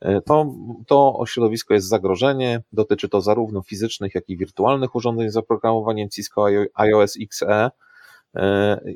e, 0.00 0.20
to, 0.20 0.54
to 0.86 1.24
środowisko 1.26 1.74
jest 1.74 1.88
zagrożenie. 1.88 2.62
Dotyczy 2.72 3.08
to 3.08 3.20
zarówno 3.20 3.62
fizycznych, 3.62 4.14
jak 4.14 4.28
i 4.28 4.36
wirtualnych 4.36 4.94
urządzeń 4.94 5.30
z 5.30 5.36
oprogramowaniem 5.36 6.08
Cisco 6.08 6.46
iOS 6.74 7.18
XE. 7.22 7.70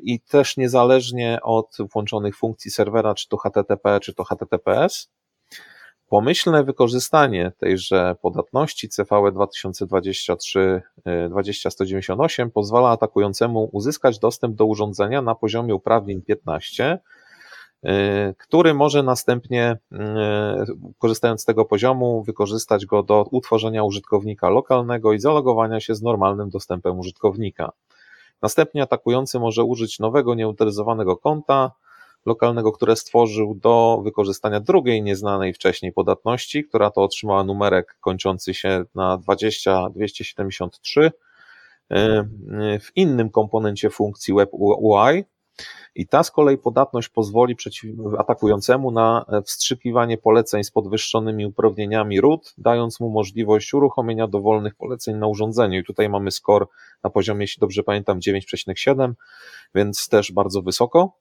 I 0.03 0.19
też 0.19 0.57
niezależnie 0.57 1.39
od 1.43 1.77
włączonych 1.93 2.37
funkcji 2.37 2.71
serwera, 2.71 3.13
czy 3.13 3.29
to 3.29 3.37
HTTP, 3.37 3.99
czy 3.99 4.13
to 4.13 4.23
HTTPS, 4.23 5.09
Pomyślne 6.11 6.63
wykorzystanie 6.63 7.51
tejże 7.57 8.15
podatności 8.21 8.89
CVE 8.89 9.31
2023-20198 11.07 12.49
pozwala 12.49 12.89
atakującemu 12.89 13.69
uzyskać 13.71 14.19
dostęp 14.19 14.55
do 14.55 14.65
urządzenia 14.65 15.21
na 15.21 15.35
poziomie 15.35 15.75
uprawnień 15.75 16.21
15, 16.21 16.99
y, 17.85 17.89
który 18.37 18.73
może 18.73 19.03
następnie, 19.03 19.77
y, 19.91 19.97
korzystając 20.99 21.41
z 21.41 21.45
tego 21.45 21.65
poziomu, 21.65 22.23
wykorzystać 22.23 22.85
go 22.85 23.03
do 23.03 23.25
utworzenia 23.31 23.83
użytkownika 23.83 24.49
lokalnego 24.49 25.13
i 25.13 25.19
zalogowania 25.19 25.79
się 25.79 25.95
z 25.95 26.01
normalnym 26.01 26.49
dostępem 26.49 26.99
użytkownika. 26.99 27.71
Następnie 28.41 28.83
atakujący 28.83 29.39
może 29.39 29.63
użyć 29.63 29.99
nowego 29.99 30.35
nieutylizowanego 30.35 31.17
konta, 31.17 31.71
lokalnego, 32.25 32.71
które 32.71 32.95
stworzył 32.95 33.55
do 33.55 34.01
wykorzystania 34.03 34.59
drugiej 34.59 35.03
nieznanej 35.03 35.53
wcześniej 35.53 35.93
podatności, 35.93 36.63
która 36.63 36.91
to 36.91 37.03
otrzymała 37.03 37.43
numerek 37.43 37.97
kończący 38.01 38.53
się 38.53 38.83
na 38.95 39.17
20273 39.17 41.11
e, 41.91 42.23
w 42.79 42.91
innym 42.95 43.29
komponencie 43.29 43.89
funkcji 43.89 44.33
Web 44.33 44.49
UI. 44.53 45.23
I 45.95 46.07
ta 46.07 46.23
z 46.23 46.31
kolei 46.31 46.57
podatność 46.57 47.09
pozwoli 47.09 47.55
atakującemu 48.17 48.91
na 48.91 49.25
wstrzykiwanie 49.45 50.17
poleceń 50.17 50.63
z 50.63 50.71
podwyższonymi 50.71 51.45
uprawnieniami 51.45 52.21
root, 52.21 52.53
dając 52.57 52.99
mu 52.99 53.09
możliwość 53.09 53.73
uruchomienia 53.73 54.27
dowolnych 54.27 54.75
poleceń 54.75 55.15
na 55.15 55.27
urządzeniu. 55.27 55.79
I 55.79 55.83
tutaj 55.83 56.09
mamy 56.09 56.31
score 56.31 56.65
na 57.03 57.09
poziomie, 57.09 57.43
jeśli 57.43 57.59
dobrze 57.59 57.83
pamiętam, 57.83 58.19
9,7, 58.19 59.13
więc 59.75 60.07
też 60.07 60.31
bardzo 60.31 60.61
wysoko. 60.61 61.20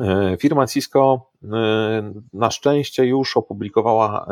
E, 0.00 0.36
firma 0.40 0.66
Cisco 0.66 1.30
e, 1.44 2.12
na 2.32 2.50
szczęście 2.50 3.04
już 3.04 3.36
opublikowała 3.36 4.26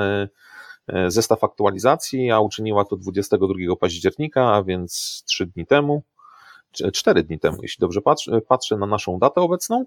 e, 0.89 1.11
zestaw 1.11 1.45
aktualizacji, 1.45 2.31
a 2.31 2.41
uczyniła 2.41 2.85
to 2.85 2.97
22 2.97 3.77
października, 3.81 4.55
a 4.55 4.63
więc 4.63 5.23
3 5.27 5.47
dni 5.47 5.67
temu, 5.67 6.03
4 6.93 7.23
dni 7.23 7.39
temu, 7.39 7.59
jeśli 7.63 7.81
dobrze 7.81 8.01
patrzę, 8.01 8.41
patrzę 8.41 8.77
na 8.77 8.87
naszą 8.87 9.19
datę 9.19 9.41
obecną. 9.41 9.85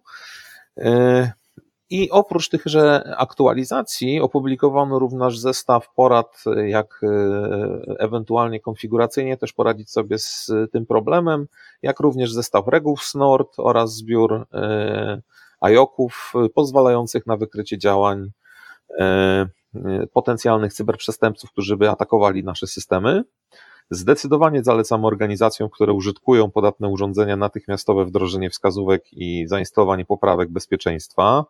I 1.89 2.09
oprócz 2.09 2.49
tychże 2.49 3.13
aktualizacji 3.17 4.21
opublikowano 4.21 4.99
również 4.99 5.39
zestaw 5.39 5.93
porad, 5.93 6.43
jak 6.65 7.01
ewentualnie 7.99 8.59
konfiguracyjnie 8.59 9.37
też 9.37 9.53
poradzić 9.53 9.91
sobie 9.91 10.17
z 10.19 10.51
tym 10.71 10.85
problemem, 10.85 11.47
jak 11.81 11.99
również 11.99 12.33
zestaw 12.33 12.67
reguł 12.67 12.97
SNORD 12.97 13.53
oraz 13.57 13.95
zbiór 13.95 14.47
ajoków 15.59 16.33
y, 16.45 16.49
pozwalających 16.49 17.27
na 17.27 17.37
wykrycie 17.37 17.77
działań 17.77 18.31
e, 18.99 19.47
y, 19.75 20.07
potencjalnych 20.13 20.73
cyberprzestępców, 20.73 21.51
którzy 21.51 21.77
by 21.77 21.89
atakowali 21.89 22.43
nasze 22.43 22.67
systemy. 22.67 23.23
Zdecydowanie 23.89 24.63
zalecam 24.63 25.05
organizacjom, 25.05 25.69
które 25.69 25.93
użytkują 25.93 26.51
podatne 26.51 26.87
urządzenia 26.87 27.37
natychmiastowe 27.37 28.05
wdrożenie 28.05 28.49
wskazówek 28.49 29.13
i 29.13 29.47
zainstalowanie 29.47 30.05
poprawek 30.05 30.49
bezpieczeństwa, 30.49 31.45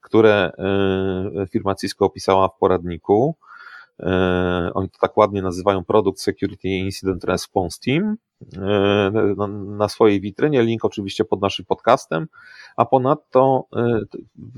które 0.00 0.52
e, 0.58 1.46
firma 1.46 1.74
Cisco 1.74 2.04
opisała 2.04 2.48
w 2.48 2.58
poradniku. 2.58 3.36
E, 4.00 4.70
oni 4.74 4.88
to 4.88 4.98
tak 5.00 5.16
ładnie 5.16 5.42
nazywają 5.42 5.84
Product 5.84 6.20
Security 6.20 6.68
Incident 6.68 7.24
Response 7.24 7.78
Team 7.84 8.16
na 9.66 9.88
swojej 9.88 10.20
witrynie, 10.20 10.62
link 10.62 10.84
oczywiście 10.84 11.24
pod 11.24 11.40
naszym 11.40 11.64
podcastem, 11.64 12.28
a 12.76 12.84
ponadto 12.84 13.64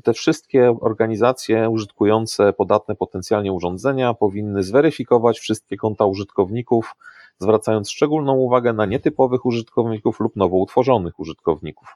te 0.02 0.12
wszystkie 0.12 0.76
organizacje 0.80 1.70
użytkujące 1.70 2.52
podatne 2.52 2.96
potencjalnie 2.96 3.52
urządzenia 3.52 4.14
powinny 4.14 4.62
zweryfikować 4.62 5.38
wszystkie 5.38 5.76
konta 5.76 6.06
użytkowników 6.06 6.94
zwracając 7.38 7.90
szczególną 7.90 8.34
uwagę 8.34 8.72
na 8.72 8.86
nietypowych 8.86 9.46
użytkowników 9.46 10.20
lub 10.20 10.36
nowo 10.36 10.56
utworzonych 10.56 11.20
użytkowników 11.20 11.88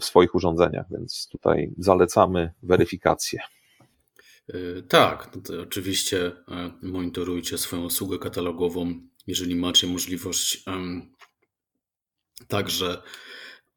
w 0.00 0.04
swoich 0.04 0.34
urządzeniach, 0.34 0.86
więc 0.90 1.28
tutaj 1.28 1.72
zalecamy 1.78 2.52
weryfikację. 2.62 3.40
E, 4.48 4.82
tak, 4.82 5.28
no 5.34 5.62
oczywiście 5.62 6.26
e, 6.26 6.70
monitorujcie 6.82 7.58
swoją 7.58 7.82
usługę 7.82 8.18
katalogową, 8.18 8.94
jeżeli 9.26 9.56
macie 9.56 9.86
możliwość 9.86 10.62
um, 10.66 11.12
także 12.48 13.02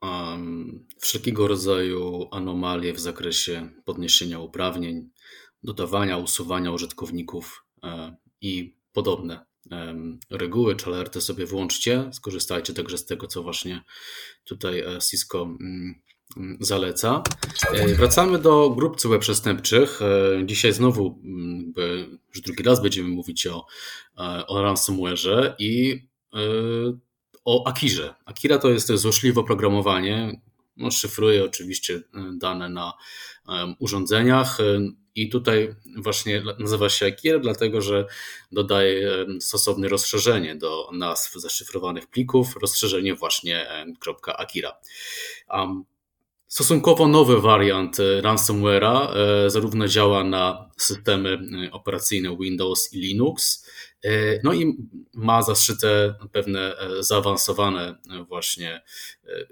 um, 0.01 0.87
wszelkiego 0.99 1.47
rodzaju 1.47 2.27
anomalie 2.31 2.93
w 2.93 2.99
zakresie 2.99 3.69
podniesienia 3.85 4.39
uprawnień, 4.39 5.09
dodawania, 5.63 6.17
usuwania 6.17 6.71
użytkowników 6.71 7.65
um, 7.81 8.15
i 8.41 8.77
podobne 8.93 9.45
reguły 10.29 10.75
czy 10.75 10.85
alerty 10.85 11.21
sobie 11.21 11.45
włączcie. 11.45 12.09
Skorzystajcie 12.13 12.73
także 12.73 12.97
z 12.97 13.05
tego, 13.05 13.27
co 13.27 13.43
właśnie 13.43 13.81
tutaj 14.43 14.79
e, 14.79 14.99
Cisco 15.09 15.41
mm, 15.41 16.01
zaleca. 16.59 17.23
E, 17.71 17.95
wracamy 17.95 18.39
do 18.39 18.69
grup 18.69 18.97
cyberprzestępczych. 18.99 19.99
E, 20.01 20.45
dzisiaj 20.45 20.73
znowu 20.73 21.19
mm, 21.23 21.73
już 22.29 22.41
drugi 22.41 22.63
raz 22.63 22.81
będziemy 22.81 23.09
mówić 23.09 23.47
o, 23.47 23.65
o 24.47 24.61
ransomware'ze 24.61 25.53
i 25.59 26.03
o 27.45 27.67
Akirze. 27.67 28.13
Akira 28.25 28.57
to 28.57 28.69
jest 28.69 28.91
złośliwe 28.91 29.41
oprogramowanie, 29.41 30.41
no, 30.77 30.91
szyfruje 30.91 31.43
oczywiście 31.43 32.01
dane 32.37 32.69
na 32.69 32.93
urządzeniach. 33.79 34.57
I 35.15 35.29
tutaj 35.29 35.75
właśnie 35.97 36.43
nazywa 36.59 36.89
się 36.89 37.05
Akira, 37.05 37.39
dlatego 37.39 37.81
że 37.81 38.05
dodaje 38.51 39.25
stosowne 39.39 39.89
rozszerzenie 39.89 40.55
do 40.55 40.89
nazw 40.93 41.33
zaszyfrowanych 41.33 42.07
plików, 42.07 42.55
rozszerzenie 42.55 43.15
właśnie 43.15 43.67
.akira. 44.37 44.73
Stosunkowo 46.53 47.07
nowy 47.07 47.41
wariant 47.41 47.99
e, 47.99 48.21
ransomware'a 48.21 49.13
e, 49.15 49.49
zarówno 49.49 49.87
działa 49.87 50.23
na 50.23 50.69
systemy 50.77 51.39
e, 51.67 51.71
operacyjne 51.71 52.37
Windows 52.37 52.93
i 52.93 52.99
Linux, 52.99 53.65
no 54.43 54.53
i 54.53 54.77
ma 55.13 55.41
zaszyte 55.41 56.15
pewne 56.31 56.75
zaawansowane 56.99 57.95
właśnie 58.27 58.81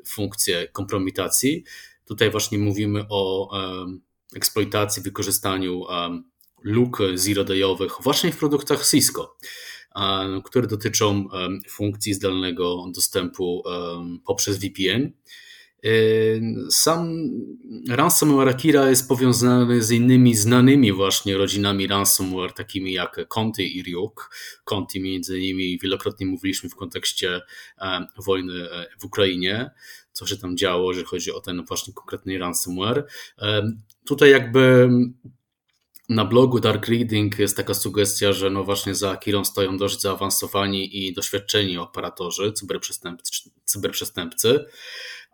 funkcje 0.07 0.67
kompromitacji. 0.67 1.63
Tutaj 2.05 2.31
właśnie 2.31 2.57
mówimy 2.57 3.05
o 3.09 3.51
eksploitacji, 4.35 5.03
wykorzystaniu 5.03 5.83
luk 6.63 6.97
zero-dayowych 7.13 7.91
właśnie 8.01 8.31
w 8.31 8.37
produktach 8.37 8.87
Cisco, 8.89 9.37
które 10.45 10.67
dotyczą 10.67 11.25
funkcji 11.69 12.13
zdalnego 12.13 12.85
dostępu 12.95 13.63
poprzez 14.25 14.57
VPN. 14.57 15.11
Sam 16.69 17.29
ransomware 17.89 18.49
Akira 18.49 18.89
jest 18.89 19.07
powiązany 19.07 19.83
z 19.83 19.91
innymi 19.91 20.35
znanymi 20.35 20.91
właśnie 20.91 21.37
rodzinami 21.37 21.87
ransomware, 21.87 22.53
takimi 22.53 22.93
jak 22.93 23.27
Conti 23.27 23.77
i 23.77 23.83
Ryuk. 23.83 24.35
Conti 24.63 25.01
między 25.01 25.39
innymi 25.39 25.79
wielokrotnie 25.79 26.25
mówiliśmy 26.25 26.69
w 26.69 26.75
kontekście 26.75 27.41
wojny 28.17 28.53
e, 28.71 28.87
w 28.99 29.05
Ukrainie 29.05 29.71
co 30.13 30.27
się 30.27 30.37
tam 30.37 30.57
działo, 30.57 30.91
jeżeli 30.91 31.07
chodzi 31.07 31.31
o 31.31 31.41
ten 31.41 31.65
właśnie 31.65 31.93
konkretny 31.93 32.37
ransomware. 32.37 33.07
Tutaj 34.05 34.31
jakby 34.31 34.89
na 36.09 36.25
blogu 36.25 36.59
Dark 36.59 36.87
Reading 36.87 37.39
jest 37.39 37.57
taka 37.57 37.73
sugestia, 37.73 38.33
że 38.33 38.49
no 38.49 38.63
właśnie 38.63 38.95
za 38.95 39.11
Akirą 39.11 39.45
stoją 39.45 39.77
dość 39.77 40.01
zaawansowani 40.01 41.07
i 41.07 41.13
doświadczeni 41.13 41.77
operatorzy, 41.77 42.53
cyberprzestępcy. 42.53 43.49
cyberprzestępcy. 43.65 44.65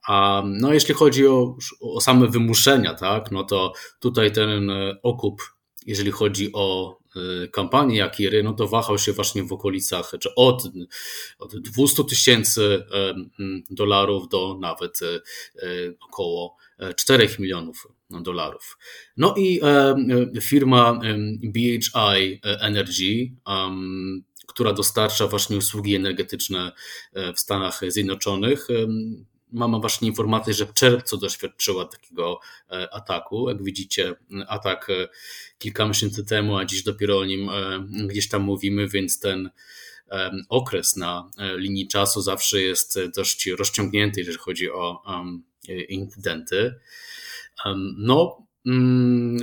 A 0.08 0.44
no 0.46 0.74
jeśli 0.74 0.94
chodzi 0.94 1.28
o, 1.28 1.58
o 1.82 2.02
same 2.02 2.28
wymuszenia, 2.28 2.94
tak, 2.94 3.32
no 3.32 3.44
to 3.44 3.74
tutaj 4.00 4.32
ten 4.32 4.72
okup, 5.04 5.42
jeżeli 5.86 6.12
chodzi 6.12 6.50
o 6.54 6.98
Y, 7.18 7.48
kampanii 7.48 8.02
Akiry, 8.02 8.44
no 8.44 8.54
to 8.54 8.68
wahał 8.68 8.98
się 8.98 9.14
właśnie 9.14 9.44
w 9.44 9.54
okolicach, 9.54 10.12
czy 10.20 10.36
od, 10.36 10.64
od 11.40 11.60
200 11.60 12.04
tysięcy 12.04 12.84
dolarów 13.70 14.30
do 14.30 14.58
nawet 14.62 15.00
około 16.10 16.56
4 16.96 17.30
milionów 17.40 17.88
dolarów. 18.10 18.78
No 19.18 19.34
i 19.38 19.62
firma 20.42 21.00
BHI 21.44 22.42
Energy, 22.44 23.32
która 24.48 24.74
dostarcza 24.74 25.28
właśnie 25.28 25.58
usługi 25.58 25.96
energetyczne 25.96 26.72
w 27.36 27.40
Stanach 27.40 27.82
Zjednoczonych, 27.88 28.68
Mama 29.52 29.80
właśnie 29.80 30.08
informację, 30.08 30.54
że 30.54 30.66
w 30.66 30.74
czerwcu 30.74 31.18
doświadczyła 31.18 31.86
takiego 31.86 32.40
e, 32.72 32.94
ataku. 32.94 33.50
Jak 33.50 33.64
widzicie, 33.64 34.16
atak 34.48 34.90
e, 34.90 35.08
kilka 35.58 35.88
miesięcy 35.88 36.26
temu, 36.26 36.58
a 36.58 36.66
dziś 36.66 36.84
dopiero 36.84 37.20
o 37.20 37.26
nim 37.26 37.50
e, 37.50 37.88
gdzieś 38.08 38.30
tam 38.30 38.42
mówimy, 38.42 38.88
więc 38.88 39.20
ten 39.20 39.50
okres 40.50 40.96
na 40.96 41.32
linii 41.56 41.88
czasu 41.88 42.22
zawsze 42.22 42.62
jest 42.62 43.00
dość 43.16 43.48
rozciągnięty, 43.48 44.20
jeżeli 44.20 44.38
chodzi 44.38 44.72
o 44.72 45.04
incydenty. 45.90 46.76
No, 47.98 48.47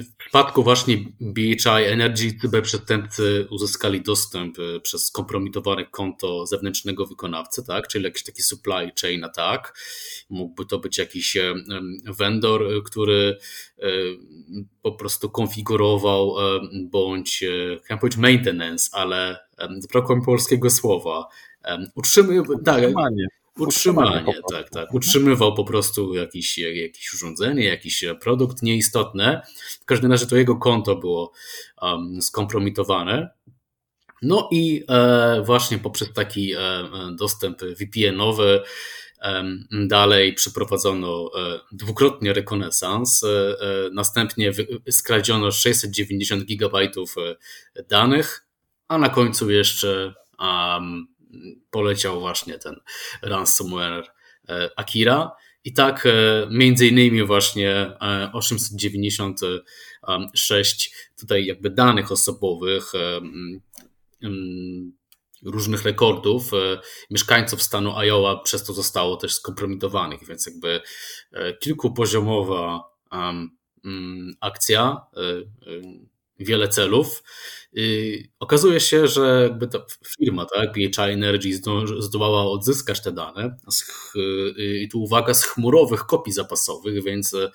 w 0.03 0.17
przypadku 0.19 0.63
właśnie 0.63 0.97
BHI 1.21 1.85
Energy 1.87 2.39
cyberprzestępcy 2.41 3.47
uzyskali 3.51 4.01
dostęp 4.01 4.59
e, 4.59 4.81
przez 4.81 5.07
skompromitowane 5.07 5.85
konto 5.85 6.47
zewnętrznego 6.47 7.07
wykonawcy, 7.07 7.65
tak? 7.67 7.89
czyli 7.89 8.05
jakiś 8.05 8.25
taki 8.25 8.43
supply 8.43 8.93
chain 9.03 9.25
attack. 9.25 9.79
Mógłby 10.31 10.67
to 10.67 10.79
być 10.79 10.99
jakiś 10.99 11.37
e, 11.37 11.55
vendor, 12.19 12.63
e, 12.63 12.83
który 12.83 13.39
po 14.83 14.93
prostu 14.93 15.31
konfigurował 15.31 16.35
bądź, 16.85 17.45
chciałem 17.85 18.01
powiedzieć 18.01 18.19
maintenance, 18.19 18.89
ale 18.93 19.39
brakło 19.93 20.23
polskiego 20.25 20.71
słowa. 20.71 21.29
Utrzymuje, 21.95 22.43
tak, 22.65 22.79
Utrzymanie, 22.79 23.27
tak, 24.51 24.71
tak. 24.71 24.95
Utrzymywał 24.95 25.55
po 25.55 25.65
prostu 25.65 26.15
jakieś, 26.15 26.59
jakieś 26.59 27.15
urządzenie, 27.15 27.65
jakiś 27.65 28.05
produkt 28.21 28.63
nieistotne. 28.63 29.43
W 29.81 29.85
każdym 29.85 30.13
razie 30.13 30.27
to 30.27 30.37
jego 30.37 30.57
konto 30.57 30.97
było 30.97 31.33
um, 31.83 32.23
skompromitowane. 32.23 33.31
No 34.23 34.49
i 34.53 34.85
e, 34.89 35.43
właśnie 35.47 35.79
poprzez 35.79 36.13
taki 36.13 36.53
e, 36.53 36.59
dostęp 37.19 37.61
VPN-owy 37.61 38.63
e, 39.23 39.45
dalej 39.87 40.35
przeprowadzono 40.35 41.31
e, 41.37 41.61
dwukrotnie 41.73 42.33
rekonesans. 42.33 43.25
E, 43.25 43.29
e, 43.29 43.91
następnie 43.93 44.53
skradziono 44.91 45.51
690 45.51 46.45
gigabajtów 46.45 47.15
danych, 47.89 48.47
a 48.89 48.99
na 48.99 49.09
końcu 49.09 49.51
jeszcze 49.51 50.15
um, 50.39 51.14
poleciał 51.71 52.21
właśnie 52.21 52.59
ten 52.59 52.77
ransomware 53.23 54.13
e, 54.49 54.71
Akira. 54.77 55.33
I 55.65 55.73
tak 55.73 56.07
e, 56.07 56.11
między 56.51 56.87
innymi 56.87 57.23
właśnie 57.23 57.93
896 58.33 60.87
e, 60.87 60.91
tutaj 61.21 61.47
jakby 61.47 61.71
danych 61.71 62.13
osobowych, 62.13 62.93
różnych 65.43 65.83
rekordów 65.83 66.51
mieszkańców 67.11 67.63
stanu 67.63 68.01
Iowa 68.01 68.37
przez 68.37 68.65
to 68.65 68.73
zostało 68.73 69.17
też 69.17 69.35
skompromitowanych, 69.35 70.27
więc 70.29 70.47
jakby 70.47 70.81
kilkupoziomowa 71.61 72.85
akcja, 74.41 75.07
wiele 76.39 76.69
celów 76.69 77.23
okazuje 78.39 78.81
się, 78.81 79.09
że 79.09 79.43
jakby 79.43 79.67
ta 79.67 79.79
firma, 80.19 80.47
tak, 80.55 80.73
PHI 80.73 81.03
Energy 81.03 81.61
zdołała 81.99 82.45
odzyskać 82.51 83.03
te 83.03 83.13
dane 83.13 83.57
i 84.57 84.89
tu 84.89 85.03
uwaga 85.03 85.35
z 85.35 85.45
chmurowych 85.45 86.01
kopii 86.01 86.33
zapasowych, 86.33 87.05
więc 87.05 87.35
e, 87.35 87.51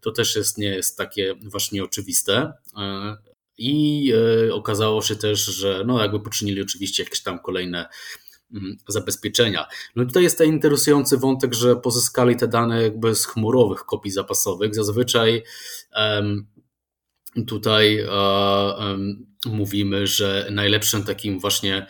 to 0.00 0.12
też 0.12 0.36
jest, 0.36 0.58
nie 0.58 0.68
jest 0.68 0.98
takie 0.98 1.34
właśnie 1.42 1.84
oczywiste. 1.84 2.52
I 3.58 4.12
okazało 4.52 5.02
się 5.02 5.16
też, 5.16 5.44
że 5.44 5.82
no 5.86 6.02
jakby 6.02 6.20
poczynili 6.20 6.62
oczywiście 6.62 7.02
jakieś 7.02 7.22
tam 7.22 7.38
kolejne 7.38 7.88
mm, 8.54 8.76
zabezpieczenia. 8.88 9.66
No 9.96 10.02
i 10.02 10.06
tutaj 10.06 10.22
jest 10.22 10.38
ten 10.38 10.48
interesujący 10.48 11.16
wątek, 11.16 11.54
że 11.54 11.76
pozyskali 11.76 12.36
te 12.36 12.48
dane 12.48 12.82
jakby 12.82 13.14
z 13.14 13.26
chmurowych 13.26 13.80
kopii 13.80 14.10
zapasowych. 14.10 14.74
Zazwyczaj 14.74 15.42
tutaj 17.46 18.04
um, 18.04 19.26
mówimy, 19.46 20.06
że 20.06 20.48
najlepszym 20.50 21.04
takim 21.04 21.40
właśnie 21.40 21.86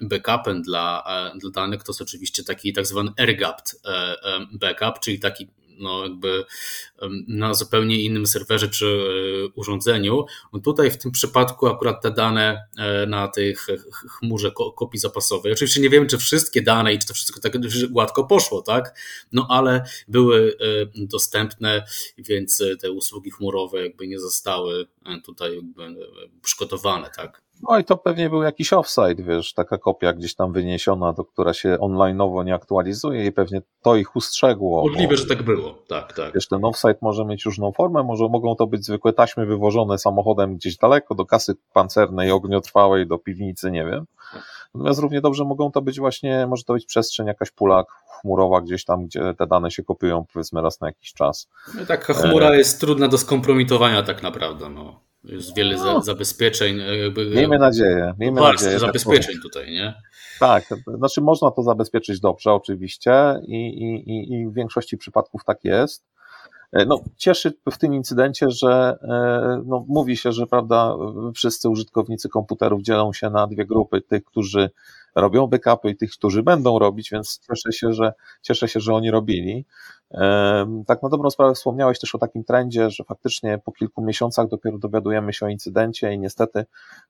backupem 0.00 0.62
dla, 0.62 1.04
dla 1.40 1.50
danych 1.50 1.82
to 1.82 1.92
jest 1.92 2.00
oczywiście 2.00 2.44
taki 2.44 2.72
tak 2.72 2.86
zwany 2.86 3.10
air-gapped 3.10 3.74
backup, 4.52 5.00
czyli 5.00 5.18
taki 5.18 5.48
no 5.80 6.02
jakby 6.04 6.44
na 7.28 7.54
zupełnie 7.54 8.02
innym 8.04 8.26
serwerze 8.26 8.68
czy 8.68 8.86
e, 8.86 9.52
urządzeniu. 9.54 10.24
No 10.52 10.60
tutaj 10.60 10.90
w 10.90 10.98
tym 10.98 11.12
przypadku 11.12 11.66
akurat 11.66 12.02
te 12.02 12.10
dane 12.10 12.64
e, 12.78 13.06
na 13.06 13.28
tych 13.28 13.66
chmurze 14.08 14.52
kopii 14.76 15.00
zapasowej, 15.00 15.52
oczywiście 15.52 15.80
nie 15.80 15.90
wiem, 15.90 16.06
czy 16.06 16.18
wszystkie 16.18 16.62
dane 16.62 16.94
i 16.94 16.98
czy 16.98 17.06
to 17.06 17.14
wszystko 17.14 17.40
tak 17.40 17.52
gładko 17.90 18.24
poszło, 18.24 18.62
tak? 18.62 18.98
No 19.32 19.46
ale 19.50 19.84
były 20.08 20.56
e, 20.60 21.06
dostępne, 21.06 21.84
więc 22.18 22.62
te 22.80 22.90
usługi 22.90 23.30
chmurowe 23.30 23.82
jakby 23.82 24.08
nie 24.08 24.18
zostały 24.18 24.86
tutaj 25.24 25.54
jakby 25.54 25.96
przygotowane, 26.42 27.10
tak? 27.16 27.42
No 27.62 27.78
i 27.78 27.84
to 27.84 27.96
pewnie 27.96 28.30
był 28.30 28.42
jakiś 28.42 28.72
offsite, 28.72 29.22
wiesz, 29.22 29.54
taka 29.54 29.78
kopia 29.78 30.12
gdzieś 30.12 30.34
tam 30.34 30.52
wyniesiona, 30.52 31.12
do, 31.12 31.24
która 31.24 31.52
się 31.52 31.76
online'owo 31.80 32.44
nie 32.44 32.54
aktualizuje 32.54 33.26
i 33.26 33.32
pewnie 33.32 33.62
to 33.82 33.96
ich 33.96 34.16
ustrzegło. 34.16 34.88
Możliwe, 34.88 35.16
że 35.16 35.26
tak 35.26 35.42
było, 35.42 35.74
tak, 35.88 36.12
tak. 36.12 36.34
Wiesz, 36.34 36.48
ten 36.48 36.64
offsite 36.64 36.98
może 37.02 37.24
mieć 37.24 37.44
różną 37.44 37.72
formę, 37.72 38.02
może 38.02 38.28
mogą 38.28 38.56
to 38.56 38.66
być 38.66 38.84
zwykłe 38.84 39.12
taśmy 39.12 39.46
wywożone 39.46 39.98
samochodem 39.98 40.56
gdzieś 40.56 40.76
daleko, 40.76 41.14
do 41.14 41.26
kasy 41.26 41.54
pancernej, 41.72 42.30
ogniotrwałej, 42.30 43.06
do 43.06 43.18
piwnicy, 43.18 43.70
nie 43.70 43.84
wiem. 43.84 44.04
Natomiast 44.74 45.00
równie 45.00 45.20
dobrze 45.20 45.44
mogą 45.44 45.72
to 45.72 45.82
być 45.82 46.00
właśnie, 46.00 46.46
może 46.46 46.64
to 46.64 46.72
być 46.72 46.86
przestrzeń, 46.86 47.26
jakaś 47.26 47.50
pula 47.50 47.84
chmurowa 48.20 48.60
gdzieś 48.60 48.84
tam, 48.84 49.06
gdzie 49.06 49.34
te 49.38 49.46
dane 49.46 49.70
się 49.70 49.82
kopiują 49.82 50.24
powiedzmy 50.32 50.62
raz 50.62 50.80
na 50.80 50.86
jakiś 50.86 51.12
czas. 51.12 51.48
No, 51.74 51.86
taka 51.86 52.14
chmura 52.14 52.50
e... 52.50 52.58
jest 52.58 52.80
trudna 52.80 53.08
do 53.08 53.18
skompromitowania 53.18 54.02
tak 54.02 54.22
naprawdę, 54.22 54.68
no. 54.68 55.09
Jest 55.24 55.56
wiele 55.56 55.76
no. 55.76 56.02
zabezpieczeń. 56.02 56.80
E, 56.80 56.96
jakby, 56.96 57.26
miejmy 57.26 57.58
nadzieję. 57.58 58.14
Miejmy 58.18 58.40
nadzieję 58.40 58.72
tak 58.72 58.80
zabezpieczeń 58.80 59.34
tak 59.34 59.42
tutaj, 59.42 59.72
nie? 59.72 59.94
Tak, 60.40 60.64
znaczy 60.98 61.20
można 61.20 61.50
to 61.50 61.62
zabezpieczyć 61.62 62.20
dobrze 62.20 62.52
oczywiście 62.52 63.12
i, 63.46 63.56
i, 63.56 64.32
i 64.32 64.46
w 64.46 64.54
większości 64.54 64.98
przypadków 64.98 65.44
tak 65.44 65.64
jest. 65.64 66.04
E, 66.72 66.84
no, 66.84 67.00
cieszy 67.16 67.52
w 67.70 67.78
tym 67.78 67.94
incydencie, 67.94 68.50
że 68.50 68.98
e, 69.02 69.62
no, 69.66 69.84
mówi 69.88 70.16
się, 70.16 70.32
że 70.32 70.46
prawda, 70.46 70.94
wszyscy 71.34 71.68
użytkownicy 71.68 72.28
komputerów 72.28 72.82
dzielą 72.82 73.12
się 73.12 73.30
na 73.30 73.46
dwie 73.46 73.66
grupy, 73.66 74.00
tych, 74.00 74.24
którzy 74.24 74.70
robią 75.14 75.46
backupy 75.46 75.90
i 75.90 75.96
tych, 75.96 76.10
którzy 76.10 76.42
będą 76.42 76.78
robić, 76.78 77.10
więc 77.12 77.40
cieszę 77.48 77.72
się, 77.72 77.92
że, 77.92 78.12
cieszę 78.42 78.68
się, 78.68 78.80
że 78.80 78.94
oni 78.94 79.10
robili. 79.10 79.66
Tak 80.86 81.02
na 81.02 81.08
dobrą 81.08 81.30
sprawę 81.30 81.54
wspomniałeś 81.54 81.98
też 81.98 82.14
o 82.14 82.18
takim 82.18 82.44
trendzie, 82.44 82.90
że 82.90 83.04
faktycznie 83.04 83.58
po 83.64 83.72
kilku 83.72 84.02
miesiącach 84.02 84.48
dopiero 84.48 84.78
dowiadujemy 84.78 85.32
się 85.32 85.46
o 85.46 85.48
incydencie 85.48 86.12
i 86.12 86.18
niestety 86.18 86.64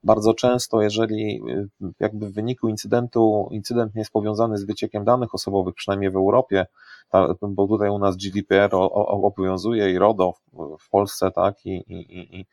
bardzo 0.05 0.35
często, 0.35 0.83
jeżeli 0.83 1.41
y, 1.49 1.69
jakby 2.01 2.27
w 2.27 2.35
wyniku 2.35 2.69
incydentu, 2.69 3.49
incydent 3.51 3.95
nie 3.95 4.01
jest 4.01 4.13
powiązany 4.13 4.59
z 4.59 4.65
wyciekiem 4.65 5.05
danych 5.05 5.35
osobowych, 5.35 5.75
przynajmniej 5.75 6.11
w 6.11 6.17
Europie, 6.17 6.67
bo 7.43 7.69
tutaj 7.69 7.91
u 7.91 7.99
nas 7.99 8.17
GDPR 8.17 8.71
obowiązuje 8.73 9.91
i 9.91 9.99
RODO 9.99 10.35
w 10.81 10.91
Polsce, 10.91 11.31
tak, 11.31 11.67
i, 11.67 11.71
i, 11.71 12.41
i 12.41 12.47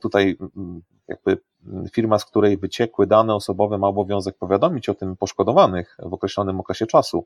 tutaj 0.00 0.38
jakby 1.08 1.38
firma, 1.92 2.18
z 2.18 2.24
której 2.24 2.58
wyciekły 2.58 3.06
dane 3.06 3.34
osobowe 3.34 3.78
ma 3.78 3.88
obowiązek 3.88 4.38
powiadomić 4.38 4.88
o 4.88 4.94
tym 4.94 5.16
poszkodowanych 5.16 5.96
w 6.02 6.14
określonym 6.14 6.60
okresie 6.60 6.86
czasu. 6.86 7.24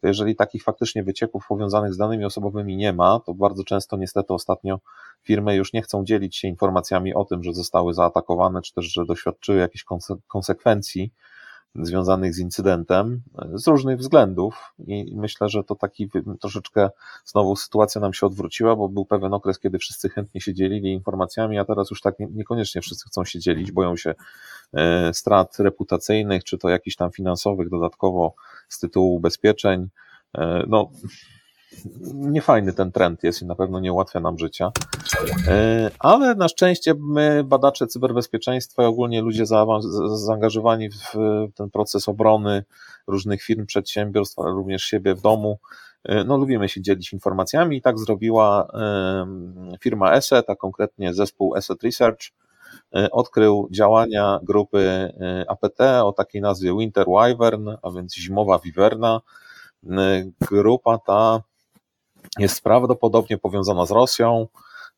To 0.00 0.08
jeżeli 0.08 0.36
takich 0.36 0.62
faktycznie 0.62 1.04
wycieków 1.04 1.46
powiązanych 1.48 1.94
z 1.94 1.96
danymi 1.96 2.24
osobowymi 2.24 2.76
nie 2.76 2.92
ma, 2.92 3.20
to 3.20 3.34
bardzo 3.34 3.64
często 3.64 3.96
niestety 3.96 4.34
ostatnio 4.34 4.80
firmy 5.22 5.56
już 5.56 5.72
nie 5.72 5.82
chcą 5.82 6.04
dzielić 6.04 6.36
się 6.36 6.48
informacjami 6.48 7.14
o 7.14 7.24
tym, 7.24 7.42
że 7.42 7.52
zostały 7.52 7.94
zaatakowane, 7.94 8.62
czy 8.62 8.74
też, 8.74 8.84
że 8.92 9.04
doświadczyły 9.06 9.58
jakichś 9.58 9.84
konsekwencji 10.28 11.12
związanych 11.74 12.34
z 12.34 12.38
incydentem 12.38 13.22
z 13.54 13.66
różnych 13.66 13.98
względów 13.98 14.74
i 14.78 15.16
myślę, 15.16 15.48
że 15.48 15.64
to 15.64 15.74
taki 15.74 16.10
troszeczkę 16.40 16.90
znowu 17.24 17.56
sytuacja 17.56 18.00
nam 18.00 18.12
się 18.12 18.26
odwróciła, 18.26 18.76
bo 18.76 18.88
był 18.88 19.04
pewien 19.04 19.34
okres, 19.34 19.58
kiedy 19.58 19.78
wszyscy 19.78 20.08
chętnie 20.08 20.40
się 20.40 20.54
dzielili 20.54 20.92
informacjami, 20.92 21.58
a 21.58 21.64
teraz 21.64 21.90
już 21.90 22.00
tak 22.00 22.14
niekoniecznie 22.18 22.80
wszyscy 22.80 23.08
chcą 23.08 23.24
się 23.24 23.38
dzielić, 23.38 23.72
boją 23.72 23.96
się 23.96 24.14
e, 24.72 25.14
strat 25.14 25.58
reputacyjnych, 25.58 26.44
czy 26.44 26.58
to 26.58 26.68
jakichś 26.68 26.96
tam 26.96 27.10
finansowych 27.10 27.70
dodatkowo 27.70 28.34
z 28.68 28.78
tytułu 28.78 29.14
ubezpieczeń. 29.14 29.88
E, 30.38 30.64
no, 30.68 30.90
niefajny 32.14 32.72
ten 32.72 32.92
trend 32.92 33.22
jest 33.22 33.42
i 33.42 33.46
na 33.46 33.54
pewno 33.54 33.80
nie 33.80 33.92
ułatwia 33.92 34.20
nam 34.20 34.38
życia. 34.38 34.72
E, 35.48 35.90
ale 35.98 36.34
na 36.34 36.48
szczęście 36.48 36.94
my, 36.98 37.44
badacze 37.44 37.86
cyberbezpieczeństwa 37.86 38.82
i 38.82 38.86
ogólnie 38.86 39.22
ludzie 39.22 39.46
zaangażowani 40.14 40.90
w 40.90 41.14
ten 41.54 41.70
proces 41.70 42.08
obrony 42.08 42.64
różnych 43.06 43.42
firm, 43.42 43.66
przedsiębiorstw, 43.66 44.38
ale 44.38 44.50
również 44.50 44.82
siebie 44.82 45.14
w 45.14 45.20
domu, 45.20 45.58
e, 46.04 46.24
no 46.24 46.36
lubimy 46.36 46.68
się 46.68 46.82
dzielić 46.82 47.12
informacjami 47.12 47.76
i 47.76 47.82
tak 47.82 47.98
zrobiła 47.98 48.68
firma 49.80 50.12
ESET, 50.12 50.50
a 50.50 50.56
konkretnie 50.56 51.14
zespół 51.14 51.56
ESET 51.56 51.82
Research, 51.82 52.20
odkrył 53.12 53.68
działania 53.70 54.40
grupy 54.42 55.12
APT 55.48 55.80
o 55.80 56.12
takiej 56.12 56.42
nazwie 56.42 56.76
Winter 56.78 57.06
Wyvern, 57.06 57.68
a 57.82 57.90
więc 57.90 58.14
zimowa 58.14 58.58
wiwerna. 58.58 59.20
Grupa 60.40 60.98
ta 60.98 61.42
jest 62.38 62.62
prawdopodobnie 62.62 63.38
powiązana 63.38 63.86
z 63.86 63.90
Rosją, 63.90 64.48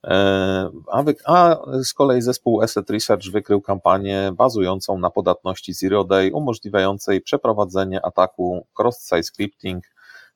e, 0.05 0.71
a, 0.93 1.03
wy, 1.03 1.15
a 1.25 1.57
z 1.85 1.95
kolei 1.95 2.23
zespół 2.23 2.63
Asset 2.63 2.91
Research 2.91 3.31
wykrył 3.33 3.61
kampanię 3.61 4.33
bazującą 4.37 4.99
na 4.99 5.11
podatności 5.11 5.73
Zero 5.73 6.05
Day, 6.05 6.33
umożliwiającej 6.33 7.21
przeprowadzenie 7.21 8.07
ataku 8.07 8.67
cross-site 8.79 9.23
scripting 9.23 9.85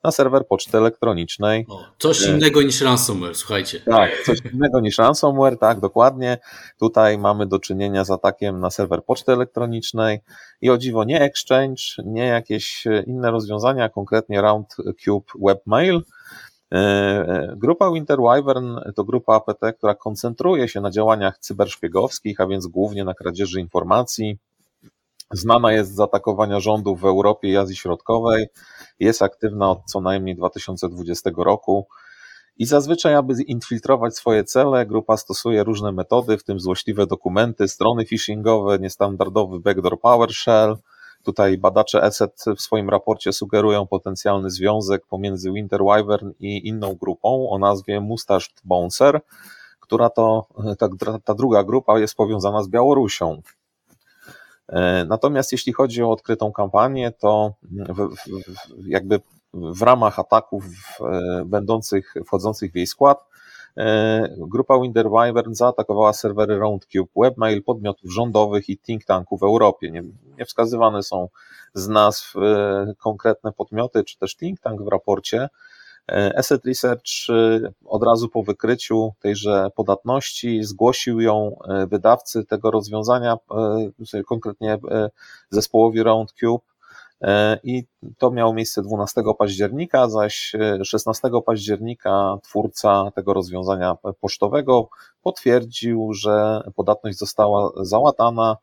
na 0.04 0.10
serwer 0.10 0.46
poczty 0.46 0.78
elektronicznej. 0.78 1.66
O, 1.68 1.84
coś 1.98 2.22
e, 2.22 2.30
innego 2.30 2.62
niż 2.62 2.80
ransomware, 2.80 3.34
słuchajcie. 3.34 3.80
Tak, 3.80 4.10
coś 4.26 4.38
innego 4.52 4.80
niż 4.80 4.98
ransomware, 4.98 5.58
tak, 5.58 5.80
dokładnie. 5.80 6.38
Tutaj 6.78 7.18
mamy 7.18 7.46
do 7.46 7.58
czynienia 7.58 8.04
z 8.04 8.10
atakiem 8.10 8.60
na 8.60 8.70
serwer 8.70 9.04
poczty 9.04 9.32
elektronicznej 9.32 10.20
i 10.60 10.70
o 10.70 10.78
dziwo 10.78 11.04
nie 11.04 11.20
Exchange, 11.20 11.82
nie 12.04 12.26
jakieś 12.26 12.84
inne 13.06 13.30
rozwiązania, 13.30 13.88
konkretnie 13.88 14.42
RoundCube 14.42 15.32
Webmail, 15.42 16.02
grupa 17.56 17.90
Winter 17.90 18.18
Wyvern 18.18 18.78
to 18.96 19.04
grupa 19.04 19.34
APT, 19.34 19.72
która 19.78 19.94
koncentruje 19.94 20.68
się 20.68 20.80
na 20.80 20.90
działaniach 20.90 21.38
cyberszpiegowskich, 21.38 22.40
a 22.40 22.46
więc 22.46 22.66
głównie 22.66 23.04
na 23.04 23.14
kradzieży 23.14 23.60
informacji. 23.60 24.38
Znana 25.32 25.72
jest 25.72 25.94
z 25.94 26.00
atakowania 26.00 26.60
rządów 26.60 27.00
w 27.00 27.04
Europie 27.04 27.48
i 27.48 27.56
Azji 27.56 27.76
Środkowej. 27.76 28.46
Jest 29.00 29.22
aktywna 29.22 29.70
od 29.70 29.84
co 29.84 30.00
najmniej 30.00 30.36
2020 30.36 31.30
roku. 31.36 31.86
I 32.56 32.66
zazwyczaj, 32.66 33.14
aby 33.14 33.34
infiltrować 33.46 34.16
swoje 34.16 34.44
cele, 34.44 34.86
grupa 34.86 35.16
stosuje 35.16 35.64
różne 35.64 35.92
metody, 35.92 36.38
w 36.38 36.44
tym 36.44 36.60
złośliwe 36.60 37.06
dokumenty, 37.06 37.68
strony 37.68 38.06
phishingowe, 38.06 38.78
niestandardowy 38.78 39.60
backdoor 39.60 40.00
PowerShell, 40.00 40.76
Tutaj 41.24 41.58
badacze 41.58 42.02
ESET 42.02 42.44
w 42.56 42.60
swoim 42.60 42.90
raporcie 42.90 43.32
sugerują 43.32 43.86
potencjalny 43.86 44.50
związek 44.50 45.06
pomiędzy 45.06 45.52
Winter 45.52 45.80
Wyvern 45.80 46.30
i 46.40 46.68
inną 46.68 46.94
grupą 46.94 47.50
o 47.50 47.58
nazwie 47.58 48.00
Mustached 48.00 48.60
Bouncer, 48.64 49.20
która 49.80 50.10
to, 50.10 50.46
ta, 50.78 50.88
ta 51.24 51.34
druga 51.34 51.64
grupa 51.64 51.98
jest 51.98 52.14
powiązana 52.14 52.62
z 52.62 52.68
Białorusią. 52.68 53.42
E, 54.68 55.04
natomiast 55.04 55.52
jeśli 55.52 55.72
chodzi 55.72 56.02
o 56.02 56.10
odkrytą 56.10 56.52
kampanię, 56.52 57.12
to 57.12 57.54
w, 57.62 58.08
w, 58.08 58.86
jakby 58.86 59.20
w 59.54 59.82
ramach 59.82 60.18
ataków 60.18 60.64
e, 61.00 61.44
będących, 61.44 62.14
wchodzących 62.26 62.72
w 62.72 62.76
jej 62.76 62.86
skład, 62.86 63.29
grupa 64.38 64.80
Winder 64.80 65.10
Wyvern 65.10 65.54
zaatakowała 65.54 66.12
serwery 66.12 66.58
Roundcube, 66.58 67.10
webmail 67.16 67.62
podmiotów 67.62 68.12
rządowych 68.12 68.68
i 68.68 68.78
think 68.78 69.04
tanków 69.04 69.40
w 69.40 69.42
Europie. 69.42 69.90
Nie, 69.90 70.02
nie 70.38 70.44
wskazywane 70.44 71.02
są 71.02 71.28
z 71.74 71.88
nazw 71.88 72.36
e, 72.36 72.92
konkretne 72.98 73.52
podmioty, 73.52 74.04
czy 74.04 74.18
też 74.18 74.36
think 74.36 74.60
tank 74.60 74.82
w 74.82 74.88
raporcie. 74.88 75.48
E, 76.08 76.38
Asset 76.38 76.64
Research 76.64 77.10
od 77.84 78.02
razu 78.02 78.28
po 78.28 78.42
wykryciu 78.42 79.12
tejże 79.20 79.68
podatności 79.76 80.64
zgłosił 80.64 81.20
ją 81.20 81.56
wydawcy 81.90 82.44
tego 82.44 82.70
rozwiązania, 82.70 83.36
konkretnie 84.26 84.78
zespołowi 85.50 86.02
Roundcube, 86.02 86.70
E, 86.79 86.79
i 87.62 87.84
to 88.18 88.30
miało 88.30 88.54
miejsce 88.54 88.82
12 88.82 89.22
października, 89.38 90.08
zaś 90.08 90.52
16 90.84 91.28
e, 91.28 91.42
października 91.46 92.38
twórca 92.42 93.10
tego 93.14 93.34
rozwiązania 93.34 93.96
pocztowego 94.20 94.88
potwierdził, 95.22 96.12
że 96.12 96.62
podatność 96.76 97.18
została 97.18 97.70
załatana 97.76 98.56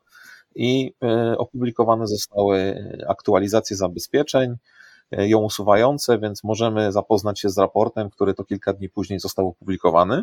i 0.54 0.94
opublikowane 1.38 2.06
zostały 2.06 2.74
aktualizacje 3.08 3.76
zabezpieczeń, 3.76 4.56
ją 5.10 5.38
usuwające, 5.38 6.18
więc 6.18 6.44
możemy 6.44 6.92
zapoznać 6.92 7.40
się 7.40 7.50
z 7.50 7.58
raportem, 7.58 8.10
który 8.10 8.34
to 8.34 8.44
kilka 8.44 8.72
dni 8.72 8.88
później 8.88 9.20
został 9.20 9.48
opublikowany. 9.48 10.22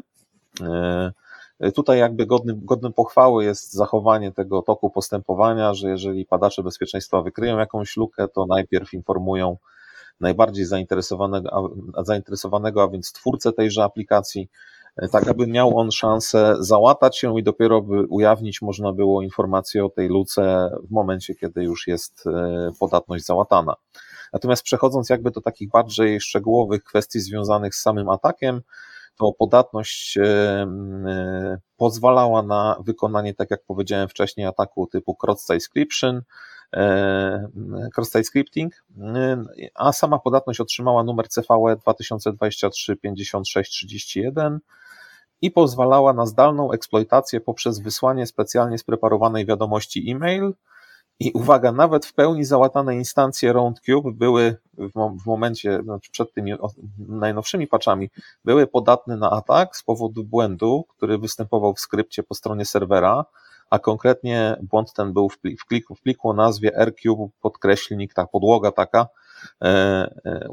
Tutaj 1.75 1.99
jakby 1.99 2.25
godnym, 2.25 2.65
godnym 2.65 2.93
pochwały 2.93 3.45
jest 3.45 3.73
zachowanie 3.73 4.31
tego 4.31 4.61
toku 4.61 4.89
postępowania, 4.89 5.73
że 5.73 5.89
jeżeli 5.89 6.25
padacze 6.25 6.63
bezpieczeństwa 6.63 7.21
wykryją 7.21 7.57
jakąś 7.57 7.97
lukę, 7.97 8.27
to 8.27 8.45
najpierw 8.45 8.93
informują 8.93 9.57
najbardziej 10.19 10.65
zainteresowanego, 10.65 11.71
zainteresowanego, 12.03 12.83
a 12.83 12.87
więc 12.87 13.11
twórcę 13.11 13.53
tejże 13.53 13.83
aplikacji, 13.83 14.49
tak 15.11 15.27
aby 15.27 15.47
miał 15.47 15.77
on 15.77 15.91
szansę 15.91 16.55
załatać 16.59 17.17
się 17.17 17.39
i 17.39 17.43
dopiero 17.43 17.81
by 17.81 18.05
ujawnić 18.09 18.61
można 18.61 18.93
było 18.93 19.21
informację 19.21 19.85
o 19.85 19.89
tej 19.89 20.07
luce 20.07 20.71
w 20.83 20.91
momencie, 20.91 21.35
kiedy 21.35 21.63
już 21.63 21.87
jest 21.87 22.27
e, 22.27 22.71
podatność 22.79 23.25
załatana. 23.25 23.75
Natomiast 24.33 24.63
przechodząc 24.63 25.09
jakby 25.09 25.31
do 25.31 25.41
takich 25.41 25.69
bardziej 25.69 26.21
szczegółowych 26.21 26.83
kwestii 26.83 27.19
związanych 27.19 27.75
z 27.75 27.81
samym 27.81 28.09
atakiem, 28.09 28.61
to 29.17 29.32
podatność 29.39 30.17
e, 30.17 30.67
pozwalała 31.78 32.41
na 32.41 32.78
wykonanie, 32.80 33.34
tak 33.34 33.51
jak 33.51 33.63
powiedziałem 33.67 34.10
wcześniej, 34.10 34.47
ataku 34.47 34.88
typu 34.88 35.17
cross-site 35.23 35.60
scription, 35.60 36.21
e, 36.73 37.47
cross-site 37.97 38.23
scripting, 38.23 38.84
e, 38.99 39.43
a 39.75 39.93
sama 39.93 40.19
podatność 40.19 40.60
otrzymała 40.60 41.04
numer 41.04 41.28
CVE 41.30 41.75
2023 41.75 42.95
5631 42.95 44.60
i 45.41 45.51
pozwalała 45.51 46.13
na 46.13 46.25
zdalną 46.25 46.71
eksploitację 46.71 47.41
poprzez 47.41 47.80
wysłanie 47.80 48.25
specjalnie 48.28 48.78
spreparowanej 48.78 49.45
wiadomości 49.45 50.12
e-mail, 50.12 50.54
i 51.19 51.32
uwaga, 51.32 51.71
nawet 51.71 52.06
w 52.06 52.13
pełni 52.13 52.45
załatane 52.45 52.95
instancje 52.95 53.54
RoundCube 53.54 54.12
były 54.12 54.58
w, 54.78 55.25
momencie, 55.25 55.80
znaczy 55.84 56.12
przed 56.12 56.34
tymi 56.34 56.54
najnowszymi 56.97 57.67
patchami, 57.67 58.10
były 58.45 58.67
podatne 58.67 59.17
na 59.17 59.32
atak 59.32 59.75
z 59.75 59.84
powodu 59.84 60.23
błędu, 60.23 60.86
który 60.89 61.17
występował 61.17 61.73
w 61.73 61.80
skrypcie 61.80 62.23
po 62.23 62.36
stronie 62.36 62.65
serwera, 62.65 63.25
a 63.69 63.80
konkretnie 63.80 64.58
błąd 64.62 64.93
ten 64.93 65.13
był 65.13 65.30
w, 65.30 65.39
plik, 65.39 65.62
w, 65.62 65.67
pliku, 65.67 65.95
w 65.95 66.01
pliku 66.01 66.30
o 66.30 66.34
nazwie 66.34 66.71
rcube 66.86 67.28
podkreślnik, 67.41 68.13
ta 68.13 68.28
podłoga 68.28 68.71
taka, 68.71 69.08
e, 69.62 69.65
e, 70.25 70.47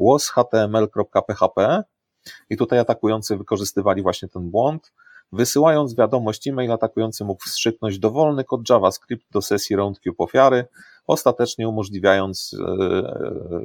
i 2.51 2.57
tutaj 2.57 2.79
atakujący 2.79 3.37
wykorzystywali 3.37 4.03
właśnie 4.03 4.29
ten 4.29 4.51
błąd 4.51 4.92
Wysyłając 5.32 5.94
wiadomość 5.94 6.48
e-mail, 6.48 6.72
atakujący 6.72 7.24
mógł 7.24 7.44
wstrzyknąć 7.44 7.98
dowolny 7.98 8.44
kod 8.44 8.70
JavaScript 8.70 9.26
do 9.30 9.42
sesji 9.42 9.76
RoundCube 9.76 10.18
ofiary, 10.18 10.64
ostatecznie 11.06 11.68
umożliwiając 11.68 12.56
e, 12.60 12.64
e, 12.64 13.64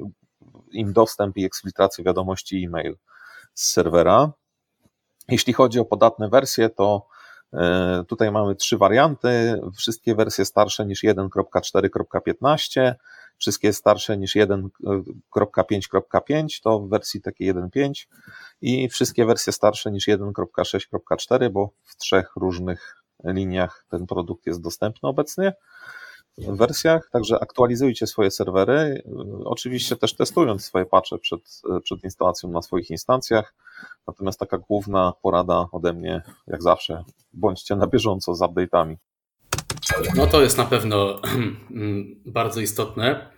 im 0.71 0.93
dostęp 0.93 1.37
i 1.37 1.45
eksfiltrację 1.45 2.03
wiadomości 2.03 2.63
e-mail 2.65 2.95
z 3.53 3.71
serwera. 3.71 4.31
Jeśli 5.29 5.53
chodzi 5.53 5.79
o 5.79 5.85
podatne 5.85 6.29
wersje, 6.29 6.69
to 6.69 7.07
tutaj 8.07 8.31
mamy 8.31 8.55
trzy 8.55 8.77
warianty, 8.77 9.61
wszystkie 9.75 10.15
wersje 10.15 10.45
starsze 10.45 10.85
niż 10.85 11.03
1.4.15, 11.03 12.93
wszystkie 13.37 13.73
starsze 13.73 14.17
niż 14.17 14.35
1.5.5 14.35 16.61
to 16.63 16.79
w 16.79 16.89
wersji 16.89 17.21
takiej 17.21 17.53
1.5 17.53 18.07
i 18.61 18.89
wszystkie 18.89 19.25
wersje 19.25 19.53
starsze 19.53 19.91
niż 19.91 20.07
1.6.4, 20.07 21.49
bo 21.49 21.69
w 21.83 21.95
trzech 21.95 22.35
różnych 22.35 23.03
liniach 23.23 23.85
ten 23.89 24.07
produkt 24.07 24.45
jest 24.45 24.61
dostępny 24.61 25.09
obecnie 25.09 25.53
wersjach, 26.37 27.09
także 27.11 27.39
aktualizujcie 27.41 28.07
swoje 28.07 28.31
serwery, 28.31 29.03
oczywiście 29.45 29.95
też 29.95 30.15
testując 30.15 30.65
swoje 30.65 30.85
patche 30.85 31.17
przed, 31.17 31.61
przed 31.83 32.03
instalacją 32.03 32.49
na 32.49 32.61
swoich 32.61 32.89
instancjach, 32.89 33.53
natomiast 34.07 34.39
taka 34.39 34.57
główna 34.57 35.13
porada 35.21 35.67
ode 35.71 35.93
mnie, 35.93 36.21
jak 36.47 36.63
zawsze, 36.63 37.03
bądźcie 37.33 37.75
na 37.75 37.87
bieżąco 37.87 38.35
z 38.35 38.41
update'ami. 38.41 38.95
No 40.15 40.27
to 40.27 40.41
jest 40.41 40.57
na 40.57 40.65
pewno 40.65 41.21
bardzo 42.25 42.61
istotne. 42.61 43.36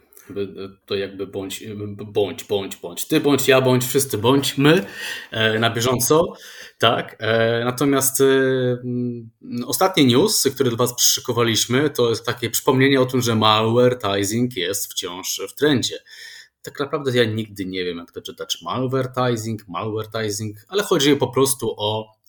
To 0.85 0.95
jakby 0.95 1.27
bądź, 1.27 1.63
bądź, 2.05 2.43
bądź, 2.43 2.75
bądź. 2.75 3.07
Ty 3.07 3.19
bądź, 3.19 3.47
ja 3.47 3.61
bądź, 3.61 3.85
wszyscy 3.85 4.17
bądźmy 4.17 4.85
e, 5.31 5.59
na 5.59 5.69
bieżąco. 5.69 6.33
Tak. 6.77 7.15
E, 7.19 7.65
natomiast 7.65 8.21
e, 8.21 8.25
ostatni 9.65 10.05
news, 10.05 10.47
który 10.55 10.69
dla 10.69 10.77
Was 10.77 10.95
przyszykowaliśmy, 10.95 11.89
to 11.89 12.09
jest 12.09 12.25
takie 12.25 12.49
przypomnienie 12.49 13.01
o 13.01 13.05
tym, 13.05 13.21
że 13.21 13.35
malwareizing 13.35 14.55
jest 14.55 14.93
wciąż 14.93 15.41
w 15.49 15.53
trendzie. 15.53 15.99
Tak 16.61 16.79
naprawdę 16.79 17.17
ja 17.17 17.23
nigdy 17.25 17.65
nie 17.65 17.85
wiem, 17.85 17.97
jak 17.97 18.11
to 18.11 18.21
czytać 18.21 18.61
malwareizing, 18.61 19.67
malwareizing, 19.67 20.57
ale 20.67 20.83
chodzi 20.83 21.15
po 21.15 21.27
prostu 21.27 21.75
o 21.77 22.19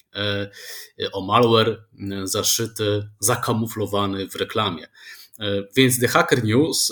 o 1.13 1.21
malware 1.21 1.85
zaszyty, 2.25 3.09
zakamuflowany 3.21 4.29
w 4.29 4.35
reklamie. 4.35 4.87
E, 5.41 5.63
więc 5.77 6.01
The 6.01 6.09
Hacker 6.09 6.45
News 6.45 6.91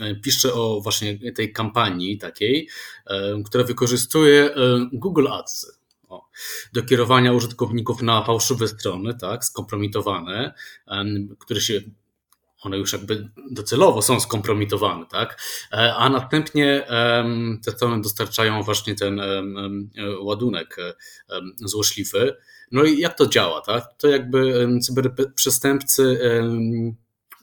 e, 0.00 0.14
pisze 0.14 0.54
o 0.54 0.80
właśnie 0.80 1.32
tej 1.32 1.52
kampanii 1.52 2.18
takiej, 2.18 2.68
która 3.44 3.64
wykorzystuje 3.64 4.50
Google 4.92 5.28
Ads 5.28 5.78
do 6.72 6.82
kierowania 6.82 7.32
użytkowników 7.32 8.02
na 8.02 8.24
fałszywe 8.24 8.68
strony, 8.68 9.14
tak, 9.14 9.44
skompromitowane, 9.44 10.54
które 11.38 11.60
się 11.60 11.80
one 12.62 12.78
już 12.78 12.92
jakby 12.92 13.28
docelowo 13.50 14.02
są 14.02 14.20
skompromitowane, 14.20 15.06
tak? 15.06 15.42
A 15.96 16.08
następnie 16.08 16.86
te 17.64 17.70
strony 17.70 18.02
dostarczają 18.02 18.62
właśnie 18.62 18.94
ten 18.94 19.20
ładunek 20.20 20.76
złośliwy. 21.56 22.36
No 22.72 22.84
i 22.84 22.98
jak 22.98 23.18
to 23.18 23.26
działa, 23.26 23.60
tak? 23.60 23.84
To 23.98 24.08
jakby 24.08 24.68
cyberprzestępcy 24.82 26.20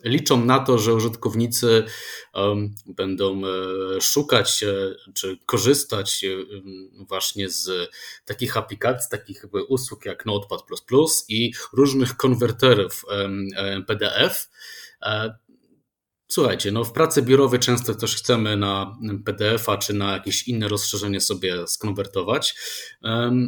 liczą 0.04 0.46
na 0.46 0.60
to, 0.60 0.78
że 0.78 0.94
użytkownicy 0.94 1.84
będą 2.86 3.42
e, 3.46 4.02
szukać 4.02 4.64
e, 4.64 4.96
czy 5.14 5.38
korzystać 5.46 6.24
e, 6.24 6.28
właśnie 7.08 7.50
z 7.50 7.90
takich 8.26 8.58
aplikacji, 8.58 9.12
takich 9.12 9.46
usług 9.68 10.06
jak 10.06 10.26
Notepad 10.26 10.64
i 11.30 11.54
różnych 11.74 12.18
konwerterów 12.18 13.06
PDF 13.88 14.50
Słuchajcie, 16.34 16.72
no 16.72 16.84
w 16.84 16.92
pracy 16.92 17.22
biurowej 17.22 17.60
często 17.60 17.96
też 17.96 18.16
chcemy 18.16 18.58
na 18.58 18.98
PDF-a 19.26 19.78
czy 19.78 19.94
na 19.94 20.12
jakieś 20.14 20.48
inne 20.48 20.68
rozszerzenie 20.68 21.22
sobie 21.22 21.68
skonwertować. 21.68 22.56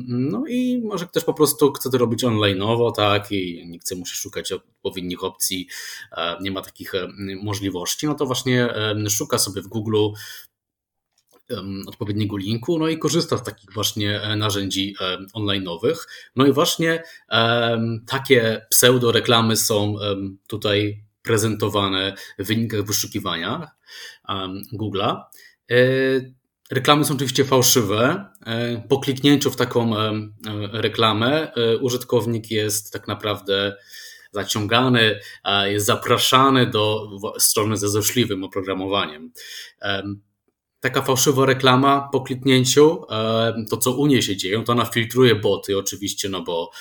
No 0.07 0.43
i 0.47 0.81
może 0.85 1.05
ktoś 1.05 1.23
po 1.23 1.33
prostu 1.33 1.73
chce 1.73 1.89
to 1.89 1.97
robić 1.97 2.23
online'owo, 2.23 2.91
tak, 2.91 3.31
i 3.31 3.67
nie 3.67 3.79
chce, 3.79 3.95
musi 3.95 4.15
szukać 4.15 4.51
odpowiednich 4.51 5.23
opcji, 5.23 5.67
e, 6.17 6.37
nie 6.41 6.51
ma 6.51 6.61
takich 6.61 6.95
e, 6.95 7.07
możliwości, 7.43 8.07
no 8.07 8.15
to 8.15 8.25
właśnie 8.25 8.69
szuka 9.09 9.37
sobie 9.37 9.61
w 9.61 9.67
Google 9.67 10.07
odpowiedniego 11.87 12.37
linku, 12.37 12.79
no 12.79 12.87
i 12.87 12.99
korzysta 12.99 13.37
z 13.37 13.43
takich 13.43 13.73
właśnie 13.73 14.21
e, 14.21 14.35
narzędzi 14.35 14.95
online'owych. 15.33 15.95
No 16.35 16.45
i 16.45 16.51
właśnie 16.51 17.03
takie 18.07 18.65
pseudo 18.69 19.11
reklamy 19.11 19.57
są 19.57 19.95
tutaj 20.47 21.04
prezentowane 21.25 22.15
w 22.39 22.47
wynikach 22.47 22.83
wyszukiwania 22.83 23.71
Google'a. 24.73 25.21
E, 25.71 25.75
reklamy 26.71 27.05
są 27.05 27.13
oczywiście 27.13 27.45
fałszywe. 27.45 28.25
E, 28.45 28.83
po 28.89 28.99
kliknięciu 28.99 29.51
w 29.51 29.55
taką 29.55 29.97
e, 29.97 30.11
reklamę 30.71 31.51
użytkownik 31.81 32.51
jest 32.51 32.93
tak 32.93 33.07
naprawdę 33.07 33.75
zaciągany, 34.31 35.19
jest 35.65 35.85
zapraszany 35.85 36.67
do 36.67 37.09
strony 37.39 37.77
ze 37.77 37.89
złośliwym 37.89 38.43
oprogramowaniem 38.43 39.31
taka 40.85 41.01
fałszywa 41.01 41.45
reklama 41.45 42.09
po 42.11 42.21
kliknięciu, 42.21 43.05
to 43.69 43.77
co 43.77 43.91
u 43.91 44.07
niej 44.07 44.21
się 44.21 44.37
dzieje, 44.37 44.63
to 44.63 44.71
ona 44.71 44.85
filtruje 44.85 45.35
boty 45.35 45.77
oczywiście, 45.77 46.29
no 46.29 46.41
bo 46.41 46.71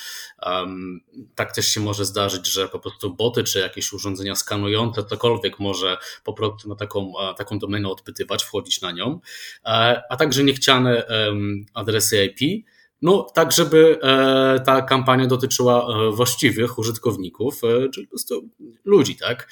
um, 0.46 1.00
tak 1.34 1.54
też 1.54 1.68
się 1.68 1.80
może 1.80 2.04
zdarzyć, 2.04 2.46
że 2.46 2.68
po 2.68 2.78
prostu 2.78 3.14
boty 3.14 3.44
czy 3.44 3.58
jakieś 3.58 3.92
urządzenia 3.92 4.34
skanujące, 4.34 5.04
cokolwiek 5.04 5.60
może 5.60 5.96
po 6.24 6.32
prostu 6.32 6.68
na 6.68 6.74
taką, 6.74 7.12
taką 7.38 7.58
domenę 7.58 7.88
odpytywać, 7.88 8.44
wchodzić 8.44 8.80
na 8.80 8.92
nią, 8.92 9.20
e, 9.64 10.02
a 10.10 10.16
także 10.16 10.44
niechciane 10.44 11.04
um, 11.04 11.66
adresy 11.74 12.24
IP, 12.24 12.64
no, 13.04 13.26
tak, 13.34 13.52
żeby 13.52 13.98
e, 14.02 14.60
ta 14.66 14.82
kampania 14.82 15.26
dotyczyła 15.26 15.86
e, 15.86 16.10
właściwych 16.10 16.78
użytkowników, 16.78 17.60
e, 17.64 17.88
czyli 17.88 18.06
po 18.06 18.10
prostu 18.10 18.48
ludzi, 18.84 19.16
tak? 19.16 19.48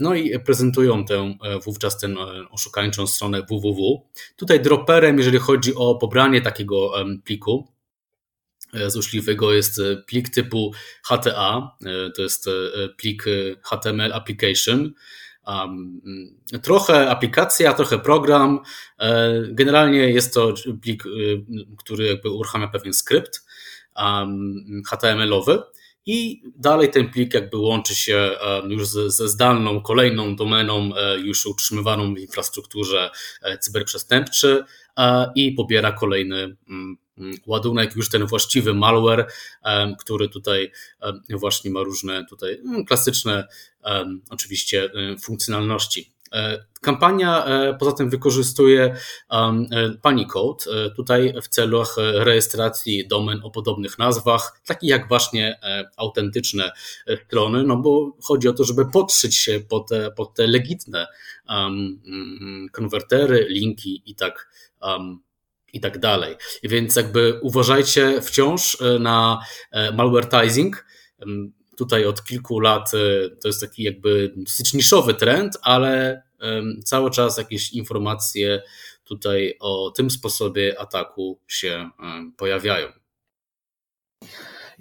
No 0.00 0.14
i 0.14 0.40
prezentują 0.40 1.04
tę 1.04 1.34
wówczas 1.64 1.98
tę 1.98 2.14
oszukańczą 2.50 3.06
stronę 3.06 3.42
www. 3.50 4.06
Tutaj 4.36 4.60
droperem, 4.60 5.18
jeżeli 5.18 5.38
chodzi 5.38 5.74
o 5.74 5.94
pobranie 5.94 6.40
takiego 6.40 6.92
pliku, 7.24 7.68
złośliwego 8.86 9.52
jest 9.52 9.80
plik 10.06 10.28
typu 10.28 10.72
HTA, 11.02 11.76
to 12.16 12.22
jest 12.22 12.46
plik 12.96 13.24
HTML 13.62 14.12
Application. 14.12 14.92
Trochę 16.62 17.10
aplikacja, 17.10 17.72
trochę 17.72 17.98
program. 17.98 18.60
Generalnie 19.48 19.98
jest 19.98 20.34
to 20.34 20.54
plik, 20.82 21.04
który 21.78 22.06
jakby 22.06 22.30
uruchamia 22.30 22.68
pewien 22.68 22.94
skrypt 22.94 23.44
HTML-owy 24.90 25.62
i 26.06 26.42
dalej 26.56 26.90
ten 26.90 27.10
plik 27.10 27.34
jakby 27.34 27.56
łączy 27.56 27.94
się 27.94 28.30
już 28.68 28.88
ze 28.88 29.28
zdalną 29.28 29.80
kolejną 29.80 30.36
domeną 30.36 30.90
e, 30.96 31.18
już 31.18 31.46
utrzymywaną 31.46 32.14
w 32.14 32.18
infrastrukturze 32.18 33.10
e, 33.42 33.58
cyberprzestępczy 33.58 34.64
i 35.34 35.52
pobiera 35.52 35.92
kolejny 35.92 36.56
mm, 36.68 36.96
ładunek, 37.46 37.96
już 37.96 38.10
ten 38.10 38.26
właściwy 38.26 38.74
malware, 38.74 39.26
który 39.98 40.28
tutaj 40.28 40.72
właśnie 41.30 41.70
ma 41.70 41.82
różne 41.82 42.24
tutaj 42.24 42.60
mm, 42.64 42.84
klasyczne 42.84 43.48
oczywiście 44.30 44.84
e, 44.84 45.16
funkcjonalności. 45.18 46.12
E, 46.32 46.64
kampania 46.80 47.44
e, 47.44 47.74
poza 47.74 47.92
tym 47.92 48.10
wykorzystuje 48.10 48.94
e, 49.30 49.54
Panicode 50.02 50.64
tutaj 50.96 51.34
w 51.42 51.48
celach 51.48 51.96
rejestracji 52.14 53.08
domen 53.08 53.40
o 53.42 53.50
podobnych 53.50 53.98
nazwach, 53.98 54.60
takich 54.66 54.90
jak 54.90 55.08
właśnie 55.08 55.60
autentyczne 55.96 56.72
strony, 57.26 57.62
no 57.62 57.76
bo 57.76 58.16
chodzi 58.22 58.48
o 58.48 58.52
to, 58.52 58.64
żeby 58.64 58.90
podszyć 58.90 59.36
się 59.36 59.60
pod 59.68 59.88
te, 59.88 60.10
pod 60.10 60.34
te 60.34 60.46
legitne 60.46 61.06
um, 61.48 62.00
konwertery, 62.72 63.46
linki 63.48 64.02
i 64.06 64.14
tak, 64.14 64.48
i 65.72 65.80
tak 65.80 65.98
dalej. 65.98 66.36
Więc 66.62 66.96
jakby 66.96 67.40
uważajcie 67.42 68.22
wciąż 68.22 68.78
na 69.00 69.40
malvertising 69.94 70.84
tutaj 71.80 72.04
od 72.04 72.24
kilku 72.24 72.60
lat 72.60 72.94
e, 72.94 73.30
to 73.36 73.48
jest 73.48 73.60
taki 73.60 73.82
jakby 73.82 74.32
dosyć 74.36 74.74
niszowy 74.74 75.14
trend, 75.14 75.56
ale 75.62 76.22
cały 76.84 77.10
czas 77.10 77.38
jakieś 77.38 77.72
informacje 77.72 78.62
tutaj 79.04 79.54
o 79.60 79.90
tym 79.90 80.10
sposobie 80.10 80.80
ataku 80.80 81.40
się 81.48 81.90
pojawiają. 82.36 82.88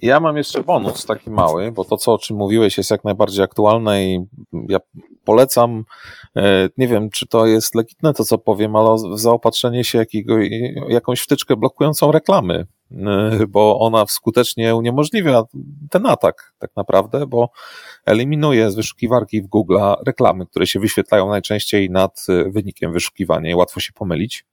Ja 0.01 0.19
mam 0.19 0.37
jeszcze 0.37 0.63
bonus 0.63 1.05
taki 1.05 1.29
mały, 1.29 1.71
bo 1.71 1.85
to, 1.85 1.97
co 1.97 2.13
o 2.13 2.17
czym 2.17 2.37
mówiłeś, 2.37 2.77
jest 2.77 2.91
jak 2.91 3.03
najbardziej 3.03 3.43
aktualne 3.43 4.03
i 4.03 4.25
ja 4.69 4.79
polecam, 5.23 5.83
e, 6.35 6.69
nie 6.77 6.87
wiem, 6.87 7.09
czy 7.09 7.27
to 7.27 7.45
jest 7.45 7.75
legitne 7.75 8.13
to, 8.13 8.23
co 8.25 8.37
powiem, 8.37 8.75
ale 8.75 8.97
zaopatrzenie 9.13 9.83
się 9.83 9.97
jakiego, 9.97 10.35
jakąś 10.87 11.19
wtyczkę 11.19 11.55
blokującą 11.55 12.11
reklamy 12.11 12.65
Y, 12.91 13.47
bo 13.47 13.79
ona 13.79 14.05
skutecznie 14.07 14.75
uniemożliwia 14.75 15.43
ten 15.89 16.05
atak 16.05 16.53
tak 16.59 16.71
naprawdę, 16.75 17.27
bo 17.27 17.49
eliminuje 18.05 18.71
z 18.71 18.75
wyszukiwarki 18.75 19.41
w 19.41 19.47
Google 19.47 19.77
reklamy, 20.05 20.45
które 20.45 20.67
się 20.67 20.79
wyświetlają 20.79 21.29
najczęściej 21.29 21.89
nad 21.89 22.25
y, 22.29 22.51
wynikiem 22.51 22.93
wyszukiwania 22.93 23.51
i 23.51 23.55
łatwo 23.55 23.79
się 23.79 23.93
pomylić. 23.93 24.45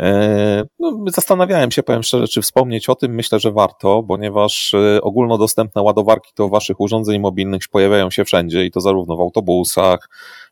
E, 0.00 0.64
no, 0.78 1.04
zastanawiałem 1.06 1.70
się, 1.70 1.82
powiem 1.82 2.02
szczerze, 2.02 2.28
czy 2.28 2.42
wspomnieć 2.42 2.88
o 2.88 2.94
tym. 2.94 3.14
Myślę, 3.14 3.40
że 3.40 3.52
warto, 3.52 4.02
ponieważ 4.08 4.74
e, 4.74 5.00
ogólnodostępne 5.02 5.82
ładowarki 5.82 6.30
to 6.34 6.48
Waszych 6.48 6.80
urządzeń 6.80 7.20
mobilnych 7.20 7.62
pojawiają 7.70 8.10
się 8.10 8.24
wszędzie 8.24 8.64
i 8.64 8.70
to 8.70 8.80
zarówno 8.80 9.16
w 9.16 9.20
autobusach, 9.20 10.08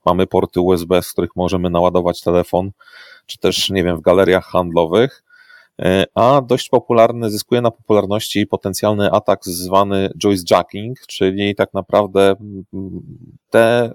mamy 0.07 0.27
porty 0.27 0.61
USB, 0.61 1.03
z 1.03 1.13
których 1.13 1.31
możemy 1.37 1.71
naładować 1.71 2.21
telefon, 2.21 2.71
czy 3.27 3.39
też, 3.39 3.71
nie 3.71 3.85
wiem, 3.85 3.97
w 3.97 4.01
galeriach 4.01 4.45
handlowych. 4.45 5.25
E, 5.83 6.05
a 6.15 6.41
dość 6.41 6.69
popularny, 6.69 7.31
zyskuje 7.31 7.61
na 7.61 7.71
popularności 7.71 8.47
potencjalny 8.47 9.11
atak 9.11 9.45
zwany 9.45 10.11
joyce-jacking, 10.25 10.95
czyli 11.07 11.55
tak 11.55 11.75
naprawdę 11.75 12.35
te 13.51 13.93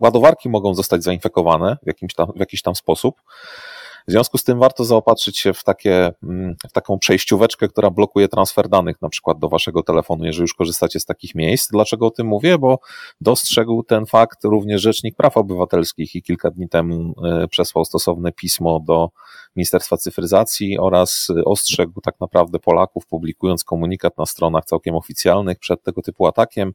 ładowarki 0.00 0.48
mogą 0.48 0.74
zostać 0.74 1.02
zainfekowane 1.02 1.76
w, 1.82 1.86
jakimś 1.86 2.14
tam, 2.14 2.32
w 2.36 2.40
jakiś 2.40 2.62
tam 2.62 2.74
sposób. 2.74 3.14
W 4.08 4.10
związku 4.10 4.38
z 4.38 4.44
tym 4.44 4.58
warto 4.58 4.84
zaopatrzyć 4.84 5.38
się 5.38 5.52
w, 5.52 5.64
takie, 5.64 6.12
mm, 6.22 6.56
w 6.68 6.72
taką 6.72 6.98
przejścióweczkę, 6.98 7.68
która 7.68 7.90
blokuje 7.90 8.28
transfer 8.28 8.68
danych 8.68 9.02
na 9.02 9.08
przykład 9.08 9.38
do 9.38 9.48
waszego 9.48 9.82
telefonu, 9.82 10.24
jeżeli 10.24 10.42
już 10.42 10.54
korzystacie 10.54 11.00
z 11.00 11.04
takich 11.04 11.34
miejsc. 11.34 11.68
Dlaczego 11.70 12.06
o 12.06 12.10
tym 12.10 12.26
mówię? 12.26 12.58
Bo 12.58 12.78
dostrzegł 13.20 13.82
ten 13.82 14.06
fakt 14.06 14.44
również 14.44 14.82
Rzecznik 14.82 15.16
Praw 15.16 15.36
Obywatelskich 15.36 16.14
i 16.14 16.22
kilka 16.22 16.50
dni 16.50 16.68
temu 16.68 17.14
e, 17.24 17.48
przesłał 17.48 17.84
stosowne 17.84 18.32
pismo 18.32 18.80
do 18.80 19.08
Ministerstwa 19.56 19.96
Cyfryzacji 19.96 20.78
oraz 20.78 21.28
ostrzegł 21.44 22.00
tak 22.00 22.20
naprawdę 22.20 22.58
Polaków, 22.58 23.06
publikując 23.06 23.64
komunikat 23.64 24.18
na 24.18 24.26
stronach 24.26 24.64
całkiem 24.64 24.94
oficjalnych 24.94 25.58
przed 25.58 25.82
tego 25.82 26.02
typu 26.02 26.26
atakiem. 26.26 26.72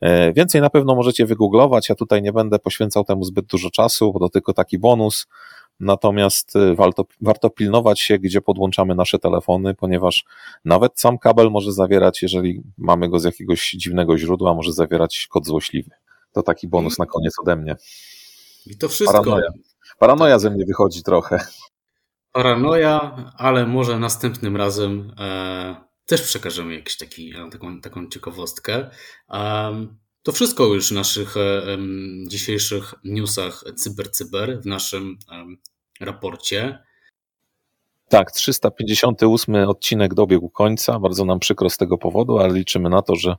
E, 0.00 0.32
więcej 0.32 0.60
na 0.60 0.70
pewno 0.70 0.94
możecie 0.94 1.26
wygooglować. 1.26 1.88
Ja 1.88 1.94
tutaj 1.94 2.22
nie 2.22 2.32
będę 2.32 2.58
poświęcał 2.58 3.04
temu 3.04 3.24
zbyt 3.24 3.46
dużo 3.46 3.70
czasu, 3.70 4.12
bo 4.12 4.18
to 4.18 4.28
tylko 4.28 4.52
taki 4.52 4.78
bonus. 4.78 5.26
Natomiast 5.80 6.56
y, 6.56 6.74
warto, 6.74 7.06
warto 7.20 7.50
pilnować 7.50 8.00
się, 8.00 8.18
gdzie 8.18 8.40
podłączamy 8.40 8.94
nasze 8.94 9.18
telefony, 9.18 9.74
ponieważ 9.74 10.24
nawet 10.64 11.00
sam 11.00 11.18
kabel 11.18 11.50
może 11.50 11.72
zawierać, 11.72 12.22
jeżeli 12.22 12.62
mamy 12.78 13.08
go 13.08 13.18
z 13.18 13.24
jakiegoś 13.24 13.70
dziwnego 13.70 14.18
źródła, 14.18 14.54
może 14.54 14.72
zawierać 14.72 15.26
kod 15.30 15.46
złośliwy. 15.46 15.90
To 16.32 16.42
taki 16.42 16.68
bonus 16.68 16.98
na 16.98 17.06
koniec 17.06 17.34
ode 17.42 17.56
mnie. 17.56 17.76
I 18.66 18.76
to 18.78 18.88
wszystko. 18.88 19.22
Paranoja, 19.22 19.50
Paranoja 19.98 20.38
ze 20.38 20.50
mnie 20.50 20.64
wychodzi 20.64 21.02
trochę. 21.02 21.44
Paranoja, 22.32 23.16
ale 23.36 23.66
może 23.66 23.98
następnym 23.98 24.56
razem 24.56 25.14
e, 25.18 25.76
też 26.06 26.22
przekażemy 26.22 26.74
jakąś 26.74 26.96
taki, 26.96 27.36
e, 27.36 27.50
taką, 27.50 27.80
taką 27.80 28.08
ciekawostkę. 28.08 28.90
E, 29.30 29.86
to 30.22 30.32
wszystko 30.32 30.64
już 30.64 30.88
w 30.88 30.92
naszych 30.92 31.36
e, 31.36 31.78
dzisiejszych 32.28 32.94
newsach 33.04 33.64
CyberCyber, 33.76 34.10
cyber, 34.10 34.62
w 34.62 34.66
naszym 34.66 35.18
raporcie. 36.00 36.78
Tak, 38.10 38.32
358 38.32 39.54
odcinek 39.54 40.14
dobiegł 40.14 40.48
końca. 40.48 40.98
Bardzo 40.98 41.24
nam 41.24 41.38
przykro 41.38 41.70
z 41.70 41.76
tego 41.76 41.98
powodu, 41.98 42.38
ale 42.38 42.54
liczymy 42.54 42.88
na 42.88 43.02
to, 43.02 43.16
że 43.16 43.36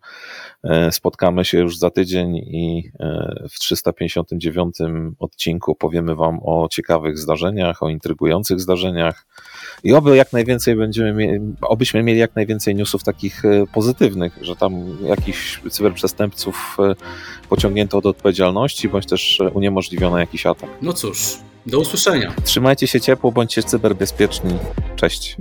e, 0.63 0.91
spotkamy 0.91 1.45
się 1.45 1.59
już 1.59 1.77
za 1.77 1.89
tydzień 1.89 2.35
i 2.35 2.91
e, 2.99 3.47
w 3.51 3.59
359 3.59 4.75
odcinku 5.19 5.75
powiemy 5.75 6.15
Wam 6.15 6.39
o 6.43 6.67
ciekawych 6.71 7.17
zdarzeniach, 7.17 7.83
o 7.83 7.89
intrygujących 7.89 8.59
zdarzeniach 8.59 9.25
i 9.83 9.93
oby 9.93 10.17
jak 10.17 10.33
najwięcej 10.33 10.75
będziemy, 10.75 11.41
obyśmy 11.61 12.03
mieli 12.03 12.19
jak 12.19 12.35
najwięcej 12.35 12.75
newsów 12.75 13.03
takich 13.03 13.45
e, 13.45 13.67
pozytywnych, 13.73 14.37
że 14.41 14.55
tam 14.55 14.97
jakichś 15.03 15.61
cyberprzestępców 15.69 16.77
pociągnięto 17.49 18.01
do 18.01 18.09
odpowiedzialności, 18.09 18.89
bądź 18.89 19.05
też 19.05 19.41
uniemożliwiono 19.53 20.19
jakiś 20.19 20.45
atak. 20.45 20.69
No 20.81 20.93
cóż, 20.93 21.37
do 21.65 21.79
usłyszenia. 21.79 22.33
Trzymajcie 22.43 22.87
się 22.87 23.01
ciepło, 23.01 23.31
bądźcie 23.31 23.63
cyberbezpieczni. 23.63 24.57
Cześć. 24.95 25.37